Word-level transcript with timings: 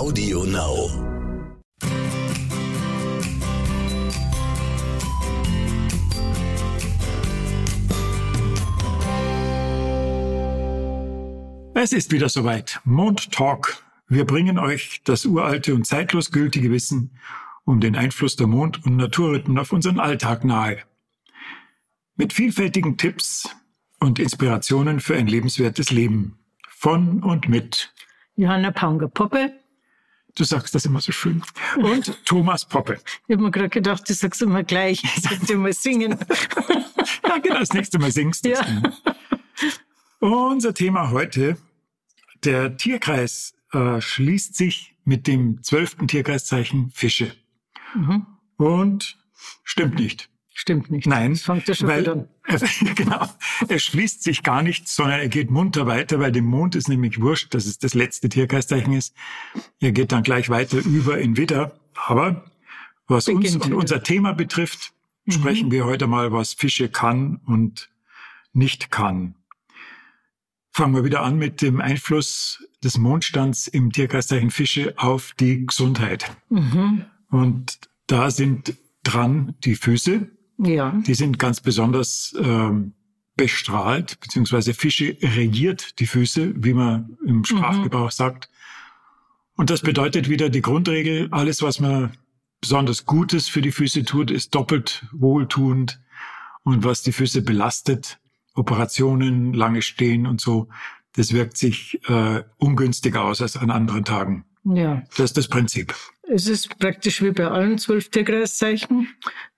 Audio 0.00 0.44
Now. 0.44 0.88
Es 11.74 11.92
ist 11.92 12.12
wieder 12.12 12.30
soweit. 12.30 12.80
Mond 12.84 13.30
Talk. 13.30 13.84
Wir 14.08 14.24
bringen 14.24 14.58
euch 14.58 15.02
das 15.04 15.26
uralte 15.26 15.74
und 15.74 15.86
zeitlos 15.86 16.30
gültige 16.30 16.70
Wissen 16.70 17.10
um 17.66 17.80
den 17.80 17.94
Einfluss 17.94 18.36
der 18.36 18.46
Mond- 18.46 18.82
und 18.86 18.96
Naturrhythmen 18.96 19.58
auf 19.58 19.70
unseren 19.70 20.00
Alltag 20.00 20.46
nahe. 20.46 20.78
Mit 22.16 22.32
vielfältigen 22.32 22.96
Tipps 22.96 23.54
und 23.98 24.18
Inspirationen 24.18 25.00
für 25.00 25.14
ein 25.14 25.26
lebenswertes 25.26 25.90
Leben. 25.90 26.38
Von 26.70 27.22
und 27.22 27.50
mit 27.50 27.92
Johanna 28.36 28.70
Paunger-Poppe. 28.70 29.59
Du 30.34 30.44
sagst 30.44 30.74
das 30.74 30.84
immer 30.84 31.00
so 31.00 31.12
schön. 31.12 31.42
Und 31.76 32.24
Thomas 32.24 32.64
Poppe. 32.64 33.00
Ich 33.26 33.34
habe 33.34 33.44
mir 33.44 33.50
gerade 33.50 33.68
gedacht, 33.68 34.08
du 34.08 34.14
sagst 34.14 34.42
immer 34.42 34.62
gleich. 34.62 35.02
Ich 35.16 35.22
sollte 35.22 35.56
mal 35.56 35.72
singen. 35.72 36.18
ja, 37.26 37.38
genau, 37.38 37.58
das 37.60 37.72
nächste 37.72 37.98
Mal 37.98 38.12
singst 38.12 38.44
du. 38.44 38.50
Ja. 38.50 38.64
Unser 40.20 40.74
Thema 40.74 41.10
heute, 41.10 41.56
der 42.44 42.76
Tierkreis 42.76 43.54
äh, 43.72 44.00
schließt 44.00 44.54
sich 44.54 44.94
mit 45.04 45.26
dem 45.26 45.62
zwölften 45.62 46.08
Tierkreiszeichen 46.08 46.90
Fische. 46.90 47.34
Mhm. 47.94 48.26
Und 48.56 49.18
stimmt 49.64 49.96
nicht. 49.96 50.30
Stimmt 50.60 50.90
nicht. 50.90 51.06
Nein, 51.06 51.32
Das 51.32 51.40
fängt 51.40 51.66
ja 51.68 51.74
schon 51.74 51.88
weil, 51.88 52.04
gut 52.04 52.12
an. 52.12 52.28
genau, 52.94 53.26
er 53.66 53.78
schließt 53.78 54.22
sich 54.22 54.42
gar 54.42 54.62
nicht, 54.62 54.88
sondern 54.88 55.18
er 55.18 55.30
geht 55.30 55.50
munter 55.50 55.86
weiter, 55.86 56.20
weil 56.20 56.32
dem 56.32 56.44
Mond 56.44 56.74
ist 56.74 56.86
nämlich 56.86 57.18
wurscht, 57.18 57.54
dass 57.54 57.64
es 57.64 57.78
das 57.78 57.94
letzte 57.94 58.28
Tierkreiszeichen 58.28 58.92
ist. 58.92 59.14
Er 59.78 59.92
geht 59.92 60.12
dann 60.12 60.22
gleich 60.22 60.50
weiter 60.50 60.76
über 60.76 61.18
in 61.18 61.38
Widder. 61.38 61.80
Aber 61.94 62.44
was 63.06 63.26
uns 63.28 63.38
Beginnt 63.38 63.62
und 63.62 63.70
wieder. 63.70 63.78
unser 63.78 64.02
Thema 64.02 64.34
betrifft, 64.34 64.92
sprechen 65.26 65.70
wir 65.70 65.86
heute 65.86 66.06
mal, 66.06 66.30
was 66.30 66.52
Fische 66.52 66.90
kann 66.90 67.40
und 67.46 67.88
nicht 68.52 68.90
kann. 68.90 69.36
Fangen 70.72 70.94
wir 70.94 71.04
wieder 71.04 71.22
an 71.22 71.38
mit 71.38 71.62
dem 71.62 71.80
Einfluss 71.80 72.68
des 72.84 72.98
Mondstands 72.98 73.66
im 73.66 73.92
Tierkreiszeichen 73.92 74.50
Fische 74.50 74.92
auf 74.98 75.32
die 75.40 75.64
Gesundheit. 75.64 76.30
Mhm. 76.50 77.06
Und 77.30 77.78
da 78.06 78.30
sind 78.30 78.76
dran 79.02 79.54
die 79.64 79.74
Füße, 79.74 80.30
Ja. 80.62 80.92
die 81.06 81.14
sind 81.14 81.38
ganz 81.38 81.60
besonders 81.60 82.34
ähm, 82.38 82.92
bestrahlt, 83.36 84.20
beziehungsweise 84.20 84.74
Fische 84.74 85.16
regiert 85.22 85.98
die 85.98 86.06
Füße, 86.06 86.52
wie 86.56 86.74
man 86.74 87.16
im 87.26 87.44
Sprachgebrauch 87.44 88.10
sagt. 88.10 88.50
Und 89.56 89.70
das 89.70 89.80
bedeutet 89.80 90.28
wieder 90.28 90.50
die 90.50 90.60
Grundregel, 90.60 91.28
alles, 91.30 91.62
was 91.62 91.80
man 91.80 92.12
besonders 92.60 93.06
Gutes 93.06 93.48
für 93.48 93.62
die 93.62 93.72
Füße 93.72 94.04
tut, 94.04 94.30
ist 94.30 94.54
doppelt 94.54 95.06
wohltuend. 95.12 96.00
Und 96.62 96.84
was 96.84 97.02
die 97.02 97.12
Füße 97.12 97.40
belastet, 97.40 98.18
Operationen, 98.54 99.54
lange 99.54 99.80
Stehen 99.80 100.26
und 100.26 100.40
so, 100.40 100.68
das 101.14 101.32
wirkt 101.32 101.56
sich 101.56 102.00
äh, 102.08 102.42
ungünstiger 102.58 103.24
aus 103.24 103.40
als 103.40 103.56
an 103.56 103.70
anderen 103.70 104.04
Tagen. 104.04 104.44
Ja. 104.64 105.02
Das 105.16 105.30
ist 105.30 105.36
das 105.38 105.48
Prinzip. 105.48 105.94
Es 106.32 106.46
ist 106.46 106.78
praktisch 106.78 107.22
wie 107.22 107.32
bei 107.32 107.48
allen 107.48 107.76
zwölf 107.78 108.08
Tierkreiszeichen. 108.08 109.08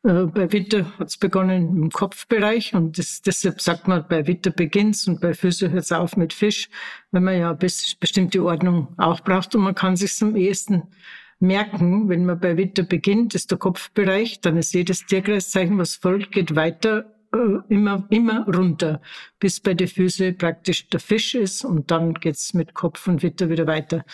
Äh, 0.04 0.24
bei 0.24 0.50
Witter 0.52 0.98
hat 0.98 1.08
es 1.08 1.18
begonnen 1.18 1.76
im 1.76 1.90
Kopfbereich 1.90 2.74
und 2.74 2.96
das, 2.96 3.20
deshalb 3.20 3.60
sagt 3.60 3.88
man, 3.88 4.06
bei 4.08 4.26
Witter 4.26 4.50
beginnt's 4.50 5.06
und 5.06 5.20
bei 5.20 5.34
Füße 5.34 5.70
hört 5.70 5.82
es 5.84 5.92
auf 5.92 6.16
mit 6.16 6.32
Fisch, 6.32 6.70
wenn 7.10 7.24
man 7.24 7.38
ja 7.38 7.52
bes- 7.52 7.94
bestimmte 8.00 8.42
Ordnung 8.42 8.94
auch 8.96 9.20
braucht 9.20 9.54
und 9.54 9.60
man 9.60 9.74
kann 9.74 9.96
sich 9.96 10.16
am 10.22 10.34
ehesten 10.34 10.84
merken, 11.40 12.08
wenn 12.08 12.24
man 12.24 12.40
bei 12.40 12.56
Witter 12.56 12.84
beginnt, 12.84 13.34
ist 13.34 13.50
der 13.50 13.58
Kopfbereich, 13.58 14.40
dann 14.40 14.56
ist 14.56 14.72
jedes 14.72 15.04
Tierkreiszeichen, 15.04 15.76
was 15.76 15.96
folgt, 15.96 16.32
geht 16.32 16.56
weiter 16.56 17.04
äh, 17.34 17.58
immer, 17.68 18.06
immer 18.08 18.46
runter, 18.46 19.02
bis 19.38 19.60
bei 19.60 19.74
den 19.74 19.88
Füßen 19.88 20.38
praktisch 20.38 20.88
der 20.88 21.00
Fisch 21.00 21.34
ist 21.34 21.66
und 21.66 21.90
dann 21.90 22.14
geht's 22.14 22.54
mit 22.54 22.72
Kopf 22.72 23.06
und 23.08 23.22
Witter 23.22 23.50
wieder 23.50 23.66
weiter. 23.66 24.06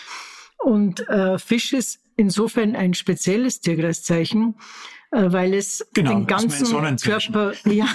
Und 0.57 1.07
äh, 1.07 1.37
Fisch 1.39 1.71
ist 1.71 2.01
insofern 2.19 2.75
ein 2.75 2.93
spezielles 2.93 3.61
Tierkreiszeichen, 3.61 4.55
äh, 5.11 5.31
weil 5.31 5.53
es 5.53 5.87
Genau, 5.93 6.11
den 6.11 6.27
ganzen. 6.27 6.67
Körper, 7.01 7.53
ja, 7.65 7.87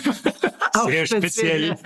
auch 0.72 0.88
Sehr 0.88 1.06
speziell. 1.06 1.76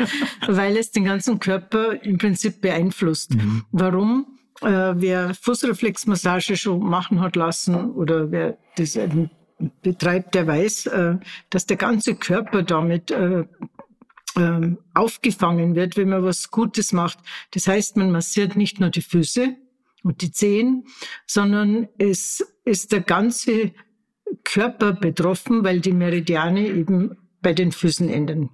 weil 0.46 0.76
es 0.76 0.90
den 0.92 1.04
ganzen 1.04 1.40
Körper 1.40 2.02
im 2.02 2.16
Prinzip 2.18 2.60
beeinflusst. 2.60 3.34
Mhm. 3.34 3.64
Warum? 3.72 4.38
Äh, 4.62 4.94
wer 4.96 5.34
Fußreflexmassage 5.34 6.56
schon 6.56 6.80
machen 6.80 7.20
hat 7.20 7.36
lassen 7.36 7.90
oder 7.92 8.30
wer 8.30 8.56
das 8.76 8.98
betreibt, 9.82 10.34
der 10.34 10.46
weiß, 10.46 10.86
äh, 10.86 11.16
dass 11.50 11.66
der 11.66 11.76
ganze 11.76 12.14
Körper 12.14 12.62
damit 12.62 13.10
äh, 13.10 13.44
ähm, 14.36 14.78
aufgefangen 14.94 15.74
wird, 15.74 15.96
wenn 15.96 16.08
man 16.08 16.22
was 16.22 16.50
Gutes 16.50 16.92
macht. 16.92 17.18
Das 17.52 17.66
heißt, 17.66 17.96
man 17.96 18.10
massiert 18.10 18.56
nicht 18.56 18.78
nur 18.80 18.90
die 18.90 19.02
Füße 19.02 19.56
und 20.08 20.22
die 20.22 20.32
Zehen, 20.32 20.86
sondern 21.26 21.86
es 21.98 22.42
ist 22.64 22.92
der 22.92 23.02
ganze 23.02 23.72
Körper 24.42 24.94
betroffen, 24.94 25.64
weil 25.64 25.80
die 25.80 25.92
Meridiane 25.92 26.66
eben 26.66 27.16
bei 27.42 27.52
den 27.52 27.72
Füßen 27.72 28.08
enden. 28.08 28.50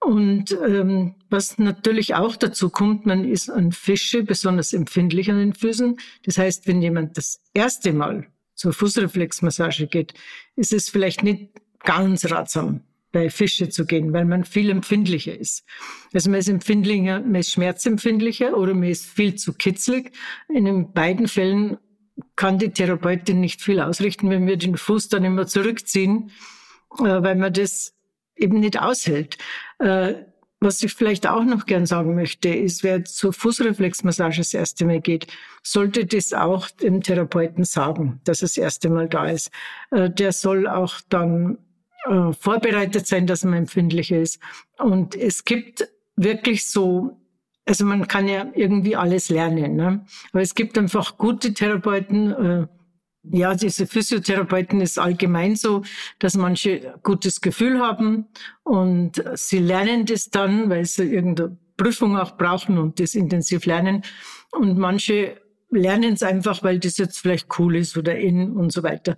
Und 0.00 0.50
ähm, 0.66 1.14
was 1.28 1.58
natürlich 1.58 2.14
auch 2.16 2.34
dazu 2.34 2.68
kommt, 2.68 3.06
man 3.06 3.24
ist 3.24 3.48
an 3.48 3.70
Fische 3.70 4.24
besonders 4.24 4.72
empfindlich 4.72 5.30
an 5.30 5.38
den 5.38 5.54
Füßen. 5.54 5.98
Das 6.24 6.36
heißt, 6.36 6.66
wenn 6.66 6.82
jemand 6.82 7.16
das 7.16 7.40
erste 7.54 7.92
Mal 7.92 8.26
zur 8.54 8.72
Fußreflexmassage 8.72 9.86
geht, 9.86 10.14
ist 10.56 10.72
es 10.72 10.88
vielleicht 10.88 11.22
nicht 11.22 11.50
ganz 11.80 12.28
ratsam, 12.28 12.82
bei 13.12 13.30
Fische 13.30 13.68
zu 13.68 13.86
gehen, 13.86 14.12
weil 14.12 14.24
man 14.24 14.44
viel 14.44 14.70
empfindlicher 14.70 15.36
ist. 15.36 15.64
Also 16.12 16.30
man 16.30 16.40
ist 16.40 16.48
empfindlicher, 16.48 17.20
man 17.20 17.36
ist 17.36 17.52
schmerzempfindlicher 17.52 18.56
oder 18.56 18.74
man 18.74 18.88
ist 18.88 19.06
viel 19.06 19.34
zu 19.34 19.52
kitzlig. 19.52 20.12
In 20.48 20.64
den 20.64 20.92
beiden 20.92 21.28
Fällen 21.28 21.78
kann 22.36 22.58
die 22.58 22.70
Therapeutin 22.70 23.40
nicht 23.40 23.62
viel 23.62 23.80
ausrichten, 23.80 24.30
wenn 24.30 24.46
wir 24.46 24.56
den 24.56 24.76
Fuß 24.76 25.08
dann 25.08 25.24
immer 25.24 25.46
zurückziehen, 25.46 26.30
äh, 26.98 27.22
weil 27.22 27.36
man 27.36 27.52
das 27.52 27.94
eben 28.36 28.60
nicht 28.60 28.80
aushält. 28.80 29.38
Äh, 29.78 30.14
was 30.62 30.82
ich 30.82 30.92
vielleicht 30.92 31.26
auch 31.26 31.42
noch 31.42 31.64
gern 31.64 31.86
sagen 31.86 32.14
möchte, 32.14 32.50
ist, 32.50 32.82
wer 32.84 33.04
zur 33.06 33.32
Fußreflexmassage 33.32 34.36
das 34.38 34.52
erste 34.52 34.84
Mal 34.84 35.00
geht, 35.00 35.26
sollte 35.62 36.04
das 36.04 36.34
auch 36.34 36.68
dem 36.68 37.02
Therapeuten 37.02 37.64
sagen, 37.64 38.20
dass 38.24 38.42
er 38.42 38.48
das 38.48 38.58
erste 38.58 38.90
Mal 38.90 39.08
da 39.08 39.26
ist. 39.26 39.50
Äh, 39.90 40.10
Der 40.10 40.32
soll 40.32 40.68
auch 40.68 41.00
dann 41.08 41.58
äh, 42.08 42.32
vorbereitet 42.32 43.06
sein, 43.06 43.26
dass 43.26 43.44
man 43.44 43.54
empfindlicher 43.54 44.18
ist. 44.18 44.40
Und 44.78 45.14
es 45.14 45.44
gibt 45.44 45.88
wirklich 46.16 46.66
so, 46.66 47.18
also 47.66 47.84
man 47.84 48.08
kann 48.08 48.28
ja 48.28 48.46
irgendwie 48.54 48.96
alles 48.96 49.28
lernen, 49.28 49.76
ne? 49.76 50.04
aber 50.32 50.42
es 50.42 50.54
gibt 50.54 50.76
einfach 50.78 51.18
gute 51.18 51.54
Therapeuten, 51.54 52.32
äh, 52.32 52.66
ja, 53.22 53.54
diese 53.54 53.86
Physiotherapeuten 53.86 54.80
ist 54.80 54.98
allgemein 54.98 55.54
so, 55.54 55.82
dass 56.18 56.36
manche 56.36 56.94
gutes 57.02 57.42
Gefühl 57.42 57.78
haben 57.78 58.28
und 58.62 59.22
sie 59.34 59.58
lernen 59.58 60.06
das 60.06 60.30
dann, 60.30 60.70
weil 60.70 60.86
sie 60.86 61.04
irgendeine 61.04 61.58
Prüfung 61.76 62.16
auch 62.16 62.36
brauchen 62.36 62.78
und 62.78 63.00
das 63.00 63.14
intensiv 63.14 63.66
lernen. 63.66 64.02
Und 64.52 64.78
manche 64.78 65.40
lernen 65.70 66.14
es 66.14 66.22
einfach, 66.22 66.62
weil 66.62 66.78
das 66.78 66.98
jetzt 66.98 67.18
vielleicht 67.18 67.46
cool 67.58 67.76
ist 67.76 67.96
oder 67.96 68.18
in 68.18 68.52
und 68.52 68.72
so 68.72 68.82
weiter. 68.82 69.16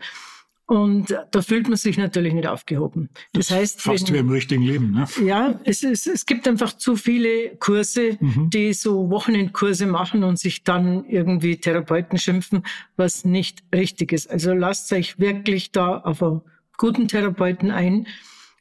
Und 0.67 1.15
da 1.33 1.43
fühlt 1.43 1.69
man 1.69 1.77
sich 1.77 1.99
natürlich 1.99 2.33
nicht 2.33 2.47
aufgehoben. 2.47 3.11
Das 3.35 3.51
heißt, 3.51 3.83
Fast 3.83 4.09
wenn- 4.09 4.15
wie 4.15 4.19
im 4.21 4.31
richtigen 4.31 4.63
Leben. 4.63 4.93
Ne? 4.93 5.07
ja, 5.25 5.61
es, 5.65 5.83
ist, 5.83 6.07
es 6.07 6.25
gibt 6.25 6.47
einfach 6.49 6.73
zu 6.77 6.97
viele 6.97 7.57
Kurse, 7.57 8.17
Mhm. 8.21 8.49
die 8.51 8.73
so 8.73 9.11
Wochenendkurse 9.11 9.87
machen 9.87 10.25
und 10.25 10.39
sich 10.39 10.63
dann 10.65 11.05
irgendwie 11.07 11.57
Therapeuten 11.57 12.17
schimpfen, 12.19 12.63
was 12.97 13.25
nicht 13.25 13.63
richtig 13.75 14.13
ist. 14.13 14.31
Also 14.31 14.55
lasst 14.55 14.93
euch 14.93 15.19
wirklich 15.19 15.73
da 15.73 15.99
auf 15.99 16.23
einen 16.23 16.41
guten 16.79 17.09
Therapeuten 17.09 17.71
ein. 17.71 18.07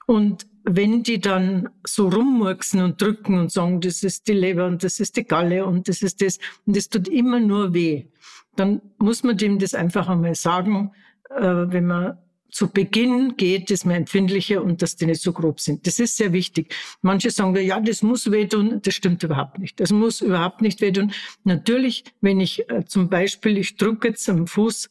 Und 0.07 0.47
wenn 0.63 1.03
die 1.03 1.19
dann 1.19 1.69
so 1.87 2.09
rummurksen 2.09 2.81
und 2.81 3.01
drücken 3.01 3.39
und 3.39 3.51
sagen, 3.51 3.79
das 3.79 4.03
ist 4.03 4.27
die 4.27 4.33
Leber 4.33 4.65
und 4.67 4.83
das 4.83 4.99
ist 4.99 5.15
die 5.17 5.23
Galle 5.23 5.65
und 5.65 5.87
das 5.87 6.01
ist 6.01 6.21
das, 6.21 6.39
und 6.65 6.75
das 6.75 6.89
tut 6.89 7.07
immer 7.07 7.39
nur 7.39 7.73
weh, 7.73 8.05
dann 8.57 8.81
muss 8.97 9.23
man 9.23 9.37
dem 9.37 9.59
das 9.59 9.73
einfach 9.73 10.09
einmal 10.09 10.35
sagen, 10.35 10.91
äh, 11.37 11.71
wenn 11.71 11.85
man 11.85 12.17
zu 12.51 12.69
Beginn 12.69 13.37
geht, 13.37 13.71
ist 13.71 13.85
man 13.85 13.95
empfindlicher 13.95 14.61
und 14.61 14.81
dass 14.81 14.97
die 14.97 15.05
nicht 15.05 15.21
so 15.21 15.31
grob 15.31 15.59
sind. 15.59 15.87
Das 15.87 15.99
ist 15.99 16.17
sehr 16.17 16.33
wichtig. 16.33 16.73
Manche 17.01 17.31
sagen, 17.31 17.55
ja, 17.55 17.79
das 17.79 18.03
muss 18.03 18.29
wehtun. 18.29 18.81
Das 18.83 18.93
stimmt 18.93 19.23
überhaupt 19.23 19.57
nicht. 19.57 19.79
Das 19.79 19.91
muss 19.91 20.21
überhaupt 20.21 20.61
nicht 20.61 20.81
wehtun. 20.81 21.13
Natürlich, 21.43 22.03
wenn 22.19 22.39
ich 22.39 22.69
äh, 22.69 22.85
zum 22.85 23.09
Beispiel, 23.09 23.57
ich 23.57 23.77
drücke 23.77 24.09
jetzt 24.09 24.29
am 24.29 24.47
Fuß 24.47 24.89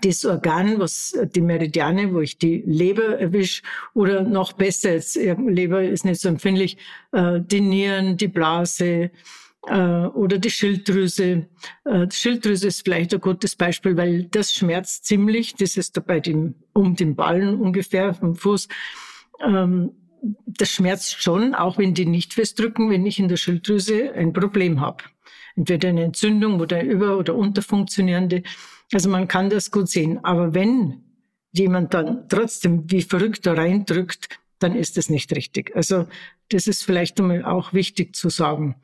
das 0.00 0.24
Organ, 0.24 0.78
was 0.78 1.12
äh, 1.12 1.26
die 1.26 1.42
Meridiane, 1.42 2.12
wo 2.12 2.20
ich 2.20 2.38
die 2.38 2.62
Leber 2.66 3.18
erwische, 3.18 3.62
oder 3.92 4.22
noch 4.22 4.54
besser, 4.54 4.92
jetzt 4.92 5.16
Leber 5.16 5.82
ist 5.82 6.04
nicht 6.04 6.20
so 6.20 6.28
empfindlich, 6.28 6.78
äh, 7.12 7.40
die 7.40 7.60
Nieren, 7.60 8.16
die 8.16 8.28
Blase 8.28 9.10
oder 9.70 10.38
die 10.38 10.50
Schilddrüse. 10.50 11.46
Äh, 11.84 12.06
die 12.06 12.16
Schilddrüse 12.16 12.68
ist 12.68 12.84
vielleicht 12.84 13.14
ein 13.14 13.20
gutes 13.20 13.56
Beispiel, 13.56 13.96
weil 13.96 14.24
das 14.24 14.52
schmerzt 14.52 15.06
ziemlich. 15.06 15.54
Das 15.54 15.76
ist 15.76 15.96
da 15.96 16.00
bei 16.00 16.20
dem, 16.20 16.54
um 16.72 16.96
den 16.96 17.16
Ballen 17.16 17.60
ungefähr 17.60 18.14
vom 18.14 18.36
Fuß. 18.36 18.68
Ähm, 19.42 19.92
das 20.46 20.70
schmerzt 20.70 21.22
schon, 21.22 21.54
auch 21.54 21.78
wenn 21.78 21.94
die 21.94 22.06
nicht 22.06 22.34
festdrücken, 22.34 22.90
wenn 22.90 23.06
ich 23.06 23.18
in 23.18 23.28
der 23.28 23.36
Schilddrüse 23.36 24.12
ein 24.14 24.32
Problem 24.32 24.80
habe. 24.80 25.04
Entweder 25.56 25.90
eine 25.90 26.04
Entzündung 26.04 26.60
oder 26.60 26.78
eine 26.78 26.90
über- 26.90 27.18
oder 27.18 27.34
unterfunktionierende. 27.34 28.42
Also 28.92 29.08
man 29.08 29.28
kann 29.28 29.50
das 29.50 29.70
gut 29.70 29.88
sehen. 29.88 30.24
Aber 30.24 30.54
wenn 30.54 31.02
jemand 31.52 31.94
dann 31.94 32.28
trotzdem 32.28 32.90
wie 32.90 33.02
verrückt 33.02 33.46
da 33.46 33.52
reindrückt, 33.52 34.28
dann 34.58 34.74
ist 34.74 34.96
das 34.96 35.10
nicht 35.10 35.34
richtig. 35.34 35.74
Also 35.74 36.06
das 36.50 36.66
ist 36.66 36.84
vielleicht 36.84 37.20
einmal 37.20 37.44
auch 37.44 37.72
wichtig 37.72 38.14
zu 38.14 38.28
sagen. 38.28 38.76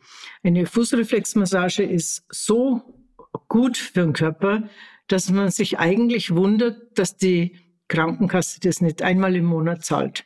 Eine 0.43 0.67
Fußreflexmassage 0.67 1.83
ist 1.83 2.25
so 2.31 2.83
gut 3.49 3.77
für 3.77 4.01
den 4.01 4.13
Körper, 4.13 4.69
dass 5.07 5.31
man 5.31 5.51
sich 5.51 5.79
eigentlich 5.79 6.35
wundert, 6.35 6.99
dass 6.99 7.17
die 7.17 7.59
Krankenkasse 7.89 8.61
das 8.61 8.81
nicht 8.81 9.03
einmal 9.03 9.35
im 9.37 9.45
Monat 9.45 9.85
zahlt. 9.85 10.25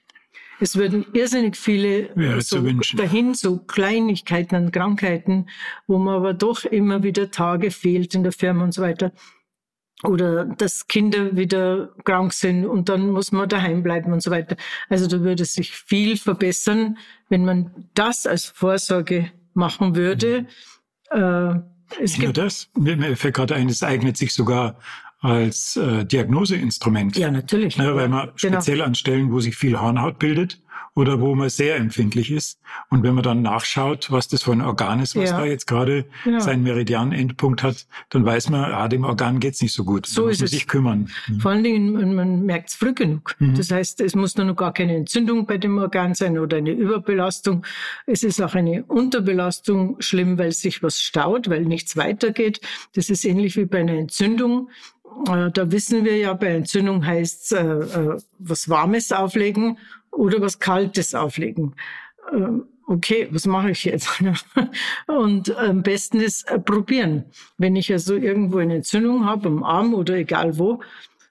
Es 0.61 0.77
würden 0.77 1.05
irrsinnig 1.13 1.57
viele 1.57 2.11
so 2.41 2.63
dahin, 2.97 3.35
so 3.35 3.59
Kleinigkeiten 3.59 4.55
an 4.55 4.71
Krankheiten, 4.71 5.49
wo 5.87 5.99
man 5.99 6.15
aber 6.15 6.33
doch 6.33 6.65
immer 6.65 7.03
wieder 7.03 7.31
Tage 7.31 7.71
fehlt 7.71 8.15
in 8.15 8.23
der 8.23 8.33
Firma 8.33 8.65
und 8.65 8.73
so 8.73 8.83
weiter 8.83 9.13
oder 10.05 10.45
dass 10.45 10.87
Kinder 10.87 11.37
wieder 11.37 11.91
krank 12.05 12.33
sind 12.33 12.67
und 12.67 12.89
dann 12.89 13.11
muss 13.11 13.33
man 13.33 13.49
daheim 13.49 13.83
bleiben 13.83 14.13
und 14.13 14.23
so 14.23 14.31
weiter. 14.31 14.57
Also 14.89 15.07
da 15.07 15.21
würde 15.21 15.45
sich 15.45 15.73
viel 15.73 16.17
verbessern, 16.17 16.99
wenn 17.29 17.45
man 17.45 17.71
das 17.95 18.27
als 18.27 18.45
Vorsorge 18.45 19.31
machen 19.55 19.97
würde. 19.97 20.47
Mhm. 21.13 21.19
Äh, 21.21 22.03
es 22.03 22.19
Nur 22.19 22.33
das, 22.33 22.69
mir 22.77 23.17
fällt 23.17 23.35
gerade 23.35 23.55
ein, 23.55 23.69
es 23.69 23.83
eignet 23.83 24.17
sich 24.17 24.33
sogar 24.33 24.79
als 25.21 25.77
äh, 25.77 26.05
Diagnoseinstrument. 26.05 27.17
Ja, 27.17 27.31
natürlich. 27.31 27.77
Ja, 27.77 27.95
weil 27.95 28.09
man 28.09 28.33
genau. 28.41 28.61
speziell 28.61 28.83
an 28.83 28.95
Stellen, 28.95 29.33
wo 29.33 29.41
sich 29.41 29.57
viel 29.57 29.81
Hornhaut 29.81 30.19
bildet, 30.19 30.61
oder 30.95 31.21
wo 31.21 31.35
man 31.35 31.49
sehr 31.49 31.77
empfindlich 31.77 32.31
ist. 32.31 32.61
Und 32.89 33.03
wenn 33.03 33.15
man 33.15 33.25
dann 33.25 33.43
nachschaut, 33.43 34.11
was 34.13 34.29
das 34.29 34.45
für 34.45 34.53
ein 34.53 34.61
Organ 34.61 35.01
ist, 35.01 35.17
was 35.17 35.31
ja. 35.31 35.39
da 35.39 35.45
jetzt 35.45 35.67
gerade 35.67 36.05
genau. 36.23 36.39
seinen 36.39 36.63
Meridian-Endpunkt 36.63 37.63
hat, 37.63 37.87
dann 38.11 38.25
weiß 38.25 38.51
man, 38.51 38.73
ah, 38.73 38.87
dem 38.87 39.05
Organ 39.05 39.41
geht's 39.41 39.61
nicht 39.61 39.73
so 39.73 39.85
gut. 39.85 40.07
So 40.07 40.23
da 40.23 40.29
muss 40.29 40.39
man 40.39 40.49
sich 40.49 40.69
kümmern. 40.69 41.11
Mhm. 41.27 41.41
Vor 41.41 41.51
allen 41.51 41.65
Dingen, 41.65 42.15
man 42.15 42.43
merkt 42.43 42.71
es 42.71 42.77
früh 42.77 42.95
genug. 42.95 43.35
Mhm. 43.41 43.57
Das 43.57 43.71
heißt, 43.71 44.01
es 44.01 44.15
muss 44.15 44.35
dann 44.35 44.47
noch 44.47 44.57
gar 44.57 44.73
keine 44.73 44.95
Entzündung 44.95 45.47
bei 45.47 45.59
dem 45.59 45.79
Organ 45.79 46.15
sein 46.15 46.39
oder 46.39 46.59
eine 46.59 46.71
Überbelastung. 46.71 47.67
Es 48.07 48.23
ist 48.23 48.41
auch 48.41 48.55
eine 48.55 48.85
Unterbelastung 48.85 49.97
schlimm, 50.01 50.39
weil 50.39 50.53
sich 50.53 50.83
was 50.83 51.01
staut, 51.01 51.51
weil 51.51 51.63
nichts 51.63 51.97
weitergeht. 51.97 52.61
Das 52.95 53.11
ist 53.11 53.25
ähnlich 53.25 53.57
wie 53.57 53.65
bei 53.65 53.81
einer 53.81 53.95
Entzündung. 53.95 54.71
Äh, 55.29 55.51
da 55.53 55.71
wissen 55.71 56.05
wir 56.05 56.17
ja, 56.17 56.35
bei 56.35 56.49
Entzündung 56.49 57.05
heißt 57.05 57.53
äh, 57.53 57.79
äh, 57.79 58.19
was 58.39 58.69
Warmes 58.69 59.13
auflegen 59.13 59.79
oder 60.17 60.41
was 60.41 60.59
Kaltes 60.59 61.15
auflegen. 61.15 61.75
Ähm, 62.33 62.67
okay, 62.87 63.29
was 63.31 63.47
mache 63.47 63.71
ich 63.71 63.85
jetzt? 63.85 64.09
Und 65.07 65.57
am 65.57 65.83
besten 65.83 66.21
ist 66.21 66.49
äh, 66.49 66.59
probieren. 66.59 67.25
Wenn 67.59 67.77
ich 67.77 67.93
also 67.93 68.15
irgendwo 68.15 68.59
eine 68.59 68.77
Entzündung 68.77 69.25
habe, 69.25 69.49
am 69.49 69.63
Arm 69.63 69.95
oder 69.95 70.15
egal 70.15 70.59
wo, 70.59 70.81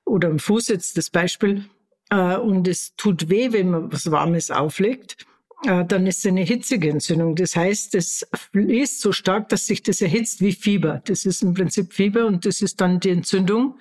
oder 0.05 0.29
am 0.29 0.39
Fuß 0.39 0.67
jetzt 0.67 0.97
das 0.97 1.09
Beispiel, 1.09 1.65
äh, 2.09 2.37
und 2.37 2.67
es 2.67 2.95
tut 2.95 3.29
weh, 3.29 3.51
wenn 3.51 3.71
man 3.71 3.91
was 3.91 4.11
Warmes 4.11 4.51
auflegt, 4.51 5.25
äh, 5.65 5.85
dann 5.85 6.05
ist 6.07 6.19
es 6.19 6.25
eine 6.25 6.41
hitzige 6.41 6.89
Entzündung. 6.89 7.35
Das 7.35 7.55
heißt, 7.55 7.95
es 7.95 8.27
fließt 8.51 9.01
so 9.01 9.11
stark, 9.11 9.49
dass 9.49 9.65
sich 9.65 9.81
das 9.81 10.01
erhitzt 10.01 10.41
wie 10.41 10.51
Fieber. 10.51 11.01
Das 11.05 11.25
ist 11.25 11.41
im 11.41 11.53
Prinzip 11.53 11.93
Fieber 11.93 12.25
und 12.25 12.45
das 12.45 12.61
ist 12.61 12.81
dann 12.81 12.99
die 12.99 13.09
Entzündung. 13.09 13.79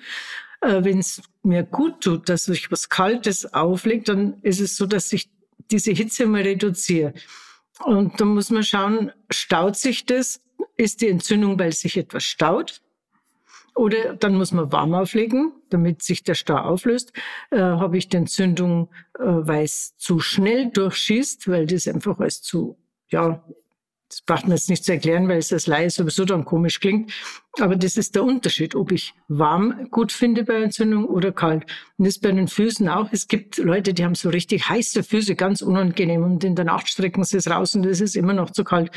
Äh, 0.63 0.85
Wenn 0.85 0.99
es 0.99 1.23
mir 1.43 1.63
gut 1.65 2.03
tut, 2.03 2.29
dass 2.29 2.49
ich 2.49 2.71
was 2.71 2.89
Kaltes 2.89 3.53
auflegt, 3.53 4.09
dann 4.09 4.41
ist 4.43 4.61
es 4.61 4.77
so, 4.77 4.87
dass 4.87 5.13
ich 5.13 5.31
diese 5.71 5.93
Hitze 5.93 6.27
mal 6.27 6.43
reduziere. 6.43 7.15
Und 7.85 8.21
da 8.21 8.25
muss 8.25 8.51
man 8.51 8.63
schauen, 8.63 9.13
staut 9.31 9.77
sich 9.77 10.07
das? 10.07 10.41
Ist 10.77 11.01
die 11.01 11.09
Entzündung, 11.09 11.59
weil 11.59 11.73
sich 11.73 11.97
etwas 11.97 12.25
staut? 12.25 12.81
Oder 13.75 14.15
dann 14.15 14.35
muss 14.35 14.53
man 14.53 14.71
warm 14.71 14.95
auflegen, 14.95 15.53
damit 15.71 16.03
sich 16.03 16.23
der 16.23 16.35
Stau 16.35 16.57
auflöst. 16.57 17.13
Äh, 17.51 17.59
Habe 17.59 17.97
ich 17.97 18.09
die 18.09 18.19
Entzündung, 18.19 18.91
äh, 19.19 19.23
weil 19.25 19.65
es 19.65 19.97
zu 19.97 20.21
schnell 20.21 20.71
durchschießt, 20.71 21.49
weil 21.49 21.67
das 21.67 21.89
einfach 21.89 22.19
als 22.21 22.43
zu 22.43 22.77
ja, 23.09 23.45
das 24.13 24.21
braucht 24.21 24.43
man 24.43 24.53
jetzt 24.53 24.69
nicht 24.69 24.85
zu 24.85 24.93
erklären, 24.93 25.27
weil 25.27 25.39
es 25.39 25.55
als 25.55 25.67
Laie 25.67 25.89
sowieso 25.89 26.27
dann 26.27 26.45
komisch 26.45 26.81
klingt. 26.81 27.11
Aber 27.59 27.77
das 27.77 27.97
ist 27.97 28.15
der 28.15 28.25
Unterschied, 28.25 28.75
ob 28.75 28.93
ich 28.93 29.15
warm 29.29 29.89
gut 29.91 30.13
finde 30.13 30.45
bei 30.45 30.63
Entzündung 30.63 31.07
oder 31.07 31.33
kalt. 31.33 31.65
Und 31.97 32.07
das 32.07 32.17
ist 32.17 32.21
bei 32.21 32.31
den 32.31 32.47
Füßen 32.47 32.91
auch. 32.91 33.09
Es 33.11 33.27
gibt 33.27 33.57
Leute, 33.57 33.95
die 33.95 34.05
haben 34.05 34.15
so 34.15 34.29
richtig 34.29 34.69
heiße 34.69 35.03
Füße, 35.03 35.35
ganz 35.35 35.63
unangenehm. 35.63 36.23
Und 36.25 36.45
in 36.45 36.55
der 36.55 36.67
Nacht 36.67 36.91
strecken 36.91 37.25
sie 37.25 37.39
es 37.39 37.49
raus 37.49 37.75
und 37.75 37.87
es 37.87 38.03
ist 38.03 38.15
immer 38.15 38.35
noch 38.35 38.51
zu 38.51 38.65
kalt, 38.65 38.91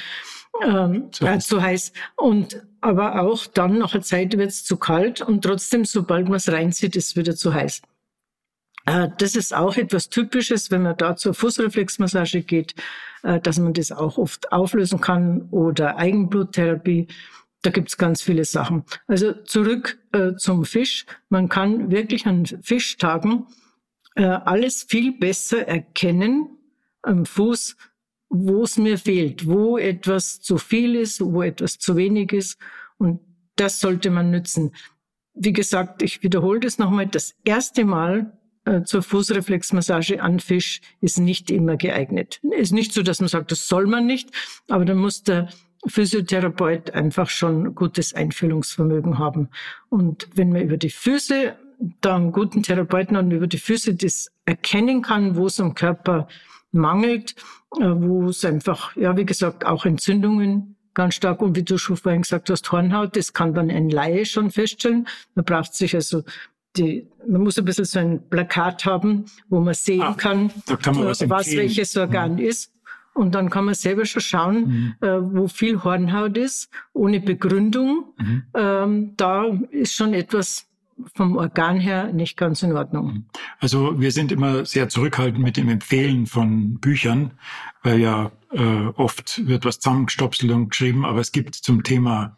ähm, 0.61 1.07
zu, 1.13 1.25
heiß. 1.25 1.45
Äh, 1.45 1.47
zu 1.47 1.61
heiß. 1.61 1.93
Und 2.17 2.61
aber 2.81 3.21
auch 3.21 3.47
dann 3.47 3.77
nach 3.77 3.93
einer 3.93 4.03
Zeit 4.03 4.37
wird 4.37 4.49
es 4.49 4.65
zu 4.65 4.75
kalt 4.75 5.21
und 5.21 5.45
trotzdem, 5.45 5.85
sobald 5.85 6.27
man 6.27 6.35
es 6.35 6.51
reinzieht, 6.51 6.97
ist 6.97 7.07
es 7.07 7.15
wieder 7.15 7.37
zu 7.37 7.53
heiß. 7.53 7.81
Äh, 8.85 9.09
das 9.17 9.35
ist 9.35 9.53
auch 9.53 9.75
etwas 9.77 10.09
Typisches, 10.09 10.71
wenn 10.71 10.83
man 10.83 10.97
da 10.97 11.15
zur 11.15 11.33
Fußreflexmassage 11.33 12.43
geht, 12.43 12.75
äh, 13.23 13.39
dass 13.39 13.59
man 13.59 13.73
das 13.73 13.91
auch 13.91 14.17
oft 14.17 14.51
auflösen 14.51 15.01
kann 15.01 15.47
oder 15.51 15.97
Eigenbluttherapie. 15.97 17.07
Da 17.61 17.71
gibt's 17.71 17.97
ganz 17.97 18.21
viele 18.21 18.45
Sachen. 18.45 18.83
Also 19.07 19.33
zurück 19.33 19.97
äh, 20.11 20.35
zum 20.35 20.65
Fisch. 20.65 21.05
Man 21.29 21.49
kann 21.49 21.91
wirklich 21.91 22.25
an 22.25 22.45
Fischtagen 22.45 23.47
alles 24.17 24.83
viel 24.83 25.11
besser 25.11 25.67
erkennen 25.67 26.57
am 27.01 27.25
Fuß, 27.25 27.75
wo 28.29 28.63
es 28.63 28.77
mir 28.77 28.97
fehlt, 28.97 29.45
wo 29.45 29.77
etwas 29.77 30.39
zu 30.39 30.57
viel 30.57 30.95
ist, 30.95 31.19
wo 31.19 31.41
etwas 31.41 31.79
zu 31.79 31.97
wenig 31.97 32.31
ist. 32.31 32.57
Und 32.97 33.19
das 33.57 33.81
sollte 33.81 34.11
man 34.11 34.31
nützen. 34.31 34.73
Wie 35.33 35.51
gesagt, 35.51 36.01
ich 36.01 36.23
wiederhole 36.23 36.61
das 36.61 36.77
nochmal. 36.77 37.07
Das 37.07 37.35
erste 37.43 37.83
Mal 37.83 38.31
zur 38.85 39.03
Fußreflexmassage 39.03 40.21
an 40.21 40.39
Fisch 40.39 40.81
ist 41.01 41.19
nicht 41.19 41.51
immer 41.51 41.77
geeignet. 41.77 42.39
Ist 42.57 42.73
nicht 42.73 42.93
so, 42.93 43.03
dass 43.03 43.19
man 43.19 43.29
sagt, 43.29 43.51
das 43.51 43.67
soll 43.67 43.85
man 43.85 44.05
nicht, 44.05 44.29
aber 44.69 44.85
dann 44.85 44.97
muss 44.97 45.23
der 45.23 45.49
Physiotherapeut 45.87 46.91
einfach 46.91 47.29
schon 47.29 47.75
gutes 47.75 48.13
Einfühlungsvermögen 48.13 49.19
haben. 49.19 49.49
Und 49.89 50.27
wenn 50.33 50.51
man 50.51 50.63
über 50.63 50.77
die 50.77 50.89
Füße 50.89 51.55
da 52.01 52.15
einen 52.15 52.31
guten 52.31 52.63
Therapeuten 52.63 53.17
und 53.17 53.31
über 53.31 53.47
die 53.47 53.57
Füße 53.57 53.95
das 53.95 54.31
erkennen 54.45 55.01
kann, 55.01 55.35
wo 55.35 55.47
es 55.47 55.59
am 55.59 55.75
Körper 55.75 56.27
mangelt, 56.71 57.35
äh, 57.79 57.85
wo 57.85 58.27
es 58.29 58.43
einfach, 58.45 58.95
ja, 58.95 59.15
wie 59.17 59.25
gesagt, 59.25 59.65
auch 59.65 59.85
Entzündungen 59.85 60.75
ganz 60.93 61.15
stark 61.15 61.41
und 61.41 61.55
wie 61.55 61.63
du 61.63 61.77
schon 61.77 61.97
vorhin 61.97 62.21
gesagt 62.21 62.49
hast, 62.49 62.71
Hornhaut, 62.71 63.15
das 63.17 63.33
kann 63.33 63.53
dann 63.53 63.69
ein 63.69 63.89
Laie 63.89 64.25
schon 64.25 64.49
feststellen. 64.49 65.07
Man 65.35 65.45
braucht 65.45 65.73
sich 65.73 65.93
also 65.93 66.23
die, 66.77 67.07
man 67.27 67.41
muss 67.41 67.57
ein 67.57 67.65
bisschen 67.65 67.85
so 67.85 67.99
ein 67.99 68.27
Plakat 68.29 68.85
haben, 68.85 69.25
wo 69.49 69.59
man 69.59 69.73
sehen 69.73 70.01
ah, 70.01 70.13
kann, 70.13 70.51
kann 70.81 70.95
man 70.95 71.05
was, 71.05 71.27
was 71.29 71.47
welches 71.51 71.95
Organ 71.97 72.33
mhm. 72.33 72.39
ist. 72.39 72.71
Und 73.13 73.33
dann 73.33 73.49
kann 73.49 73.63
man 73.65 73.75
selber 73.75 74.05
schon 74.05 74.21
schauen, 74.21 74.67
mhm. 74.99 75.07
äh, 75.07 75.21
wo 75.21 75.47
viel 75.47 75.83
Hornhaut 75.83 76.37
ist, 76.37 76.69
ohne 76.93 77.21
Begründung. 77.21 78.13
Mhm. 78.17 78.43
Ähm, 78.53 79.13
da 79.15 79.45
ist 79.71 79.93
schon 79.93 80.13
etwas 80.13 80.67
vom 81.13 81.37
Organ 81.37 81.79
her 81.79 82.11
nicht 82.13 82.37
ganz 82.37 82.61
in 82.63 82.73
Ordnung. 82.73 83.05
Mhm. 83.05 83.25
Also 83.59 83.99
wir 83.99 84.11
sind 84.11 84.31
immer 84.31 84.65
sehr 84.65 84.89
zurückhaltend 84.89 85.43
mit 85.43 85.57
dem 85.57 85.69
Empfehlen 85.69 86.25
von 86.25 86.79
Büchern, 86.79 87.31
weil 87.83 87.99
ja 87.99 88.31
äh, 88.51 88.87
oft 88.95 89.45
wird 89.47 89.65
was 89.65 89.79
zusammengestopselt 89.79 90.51
und 90.51 90.69
geschrieben, 90.69 91.05
aber 91.05 91.19
es 91.19 91.31
gibt 91.31 91.55
zum 91.55 91.83
Thema 91.83 92.37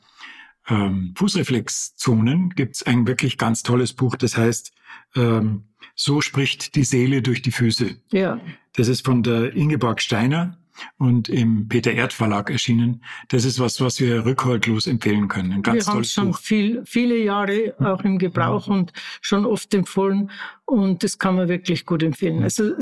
ähm, 0.70 1.14
Fußreflexzonen 1.16 2.50
gibt 2.52 2.76
es 2.76 2.84
ein 2.84 3.08
wirklich 3.08 3.38
ganz 3.38 3.64
tolles 3.64 3.94
Buch, 3.94 4.16
das 4.16 4.38
heißt 4.38 4.74
ähm, 5.16 5.64
So 5.96 6.22
spricht 6.22 6.76
die 6.76 6.84
Seele 6.84 7.22
durch 7.22 7.42
die 7.42 7.52
Füße. 7.52 7.96
Ja. 8.12 8.40
Das 8.76 8.88
ist 8.88 9.06
von 9.06 9.24
der 9.24 9.54
Ingeborg 9.56 10.02
Steiner 10.02 10.58
und 10.98 11.30
im 11.30 11.68
Peter 11.68 11.92
Erd 11.92 12.14
Verlag 12.14 12.52
erschienen. 12.52 13.04
Das 13.30 13.46
ist 13.46 13.60
was, 13.60 13.82
was 13.82 14.00
wir 14.00 14.26
rückhaltlos 14.26 14.88
empfehlen 14.88 15.28
können. 15.28 15.52
Ein 15.52 15.62
ganz 15.64 15.88
wir 15.88 15.94
haben 15.94 16.02
es 16.02 16.12
schon 16.12 16.34
viel, 16.34 16.84
viele 16.86 17.18
Jahre 17.18 17.74
auch 17.80 18.04
im 18.04 18.20
Gebrauch 18.20 18.68
ja. 18.68 18.74
und 18.74 18.94
schon 19.22 19.46
oft 19.46 19.74
empfohlen 19.74 20.30
und 20.66 21.04
das 21.04 21.18
kann 21.18 21.36
man 21.36 21.48
wirklich 21.48 21.86
gut 21.86 22.04
empfehlen. 22.04 22.44
Also 22.44 22.74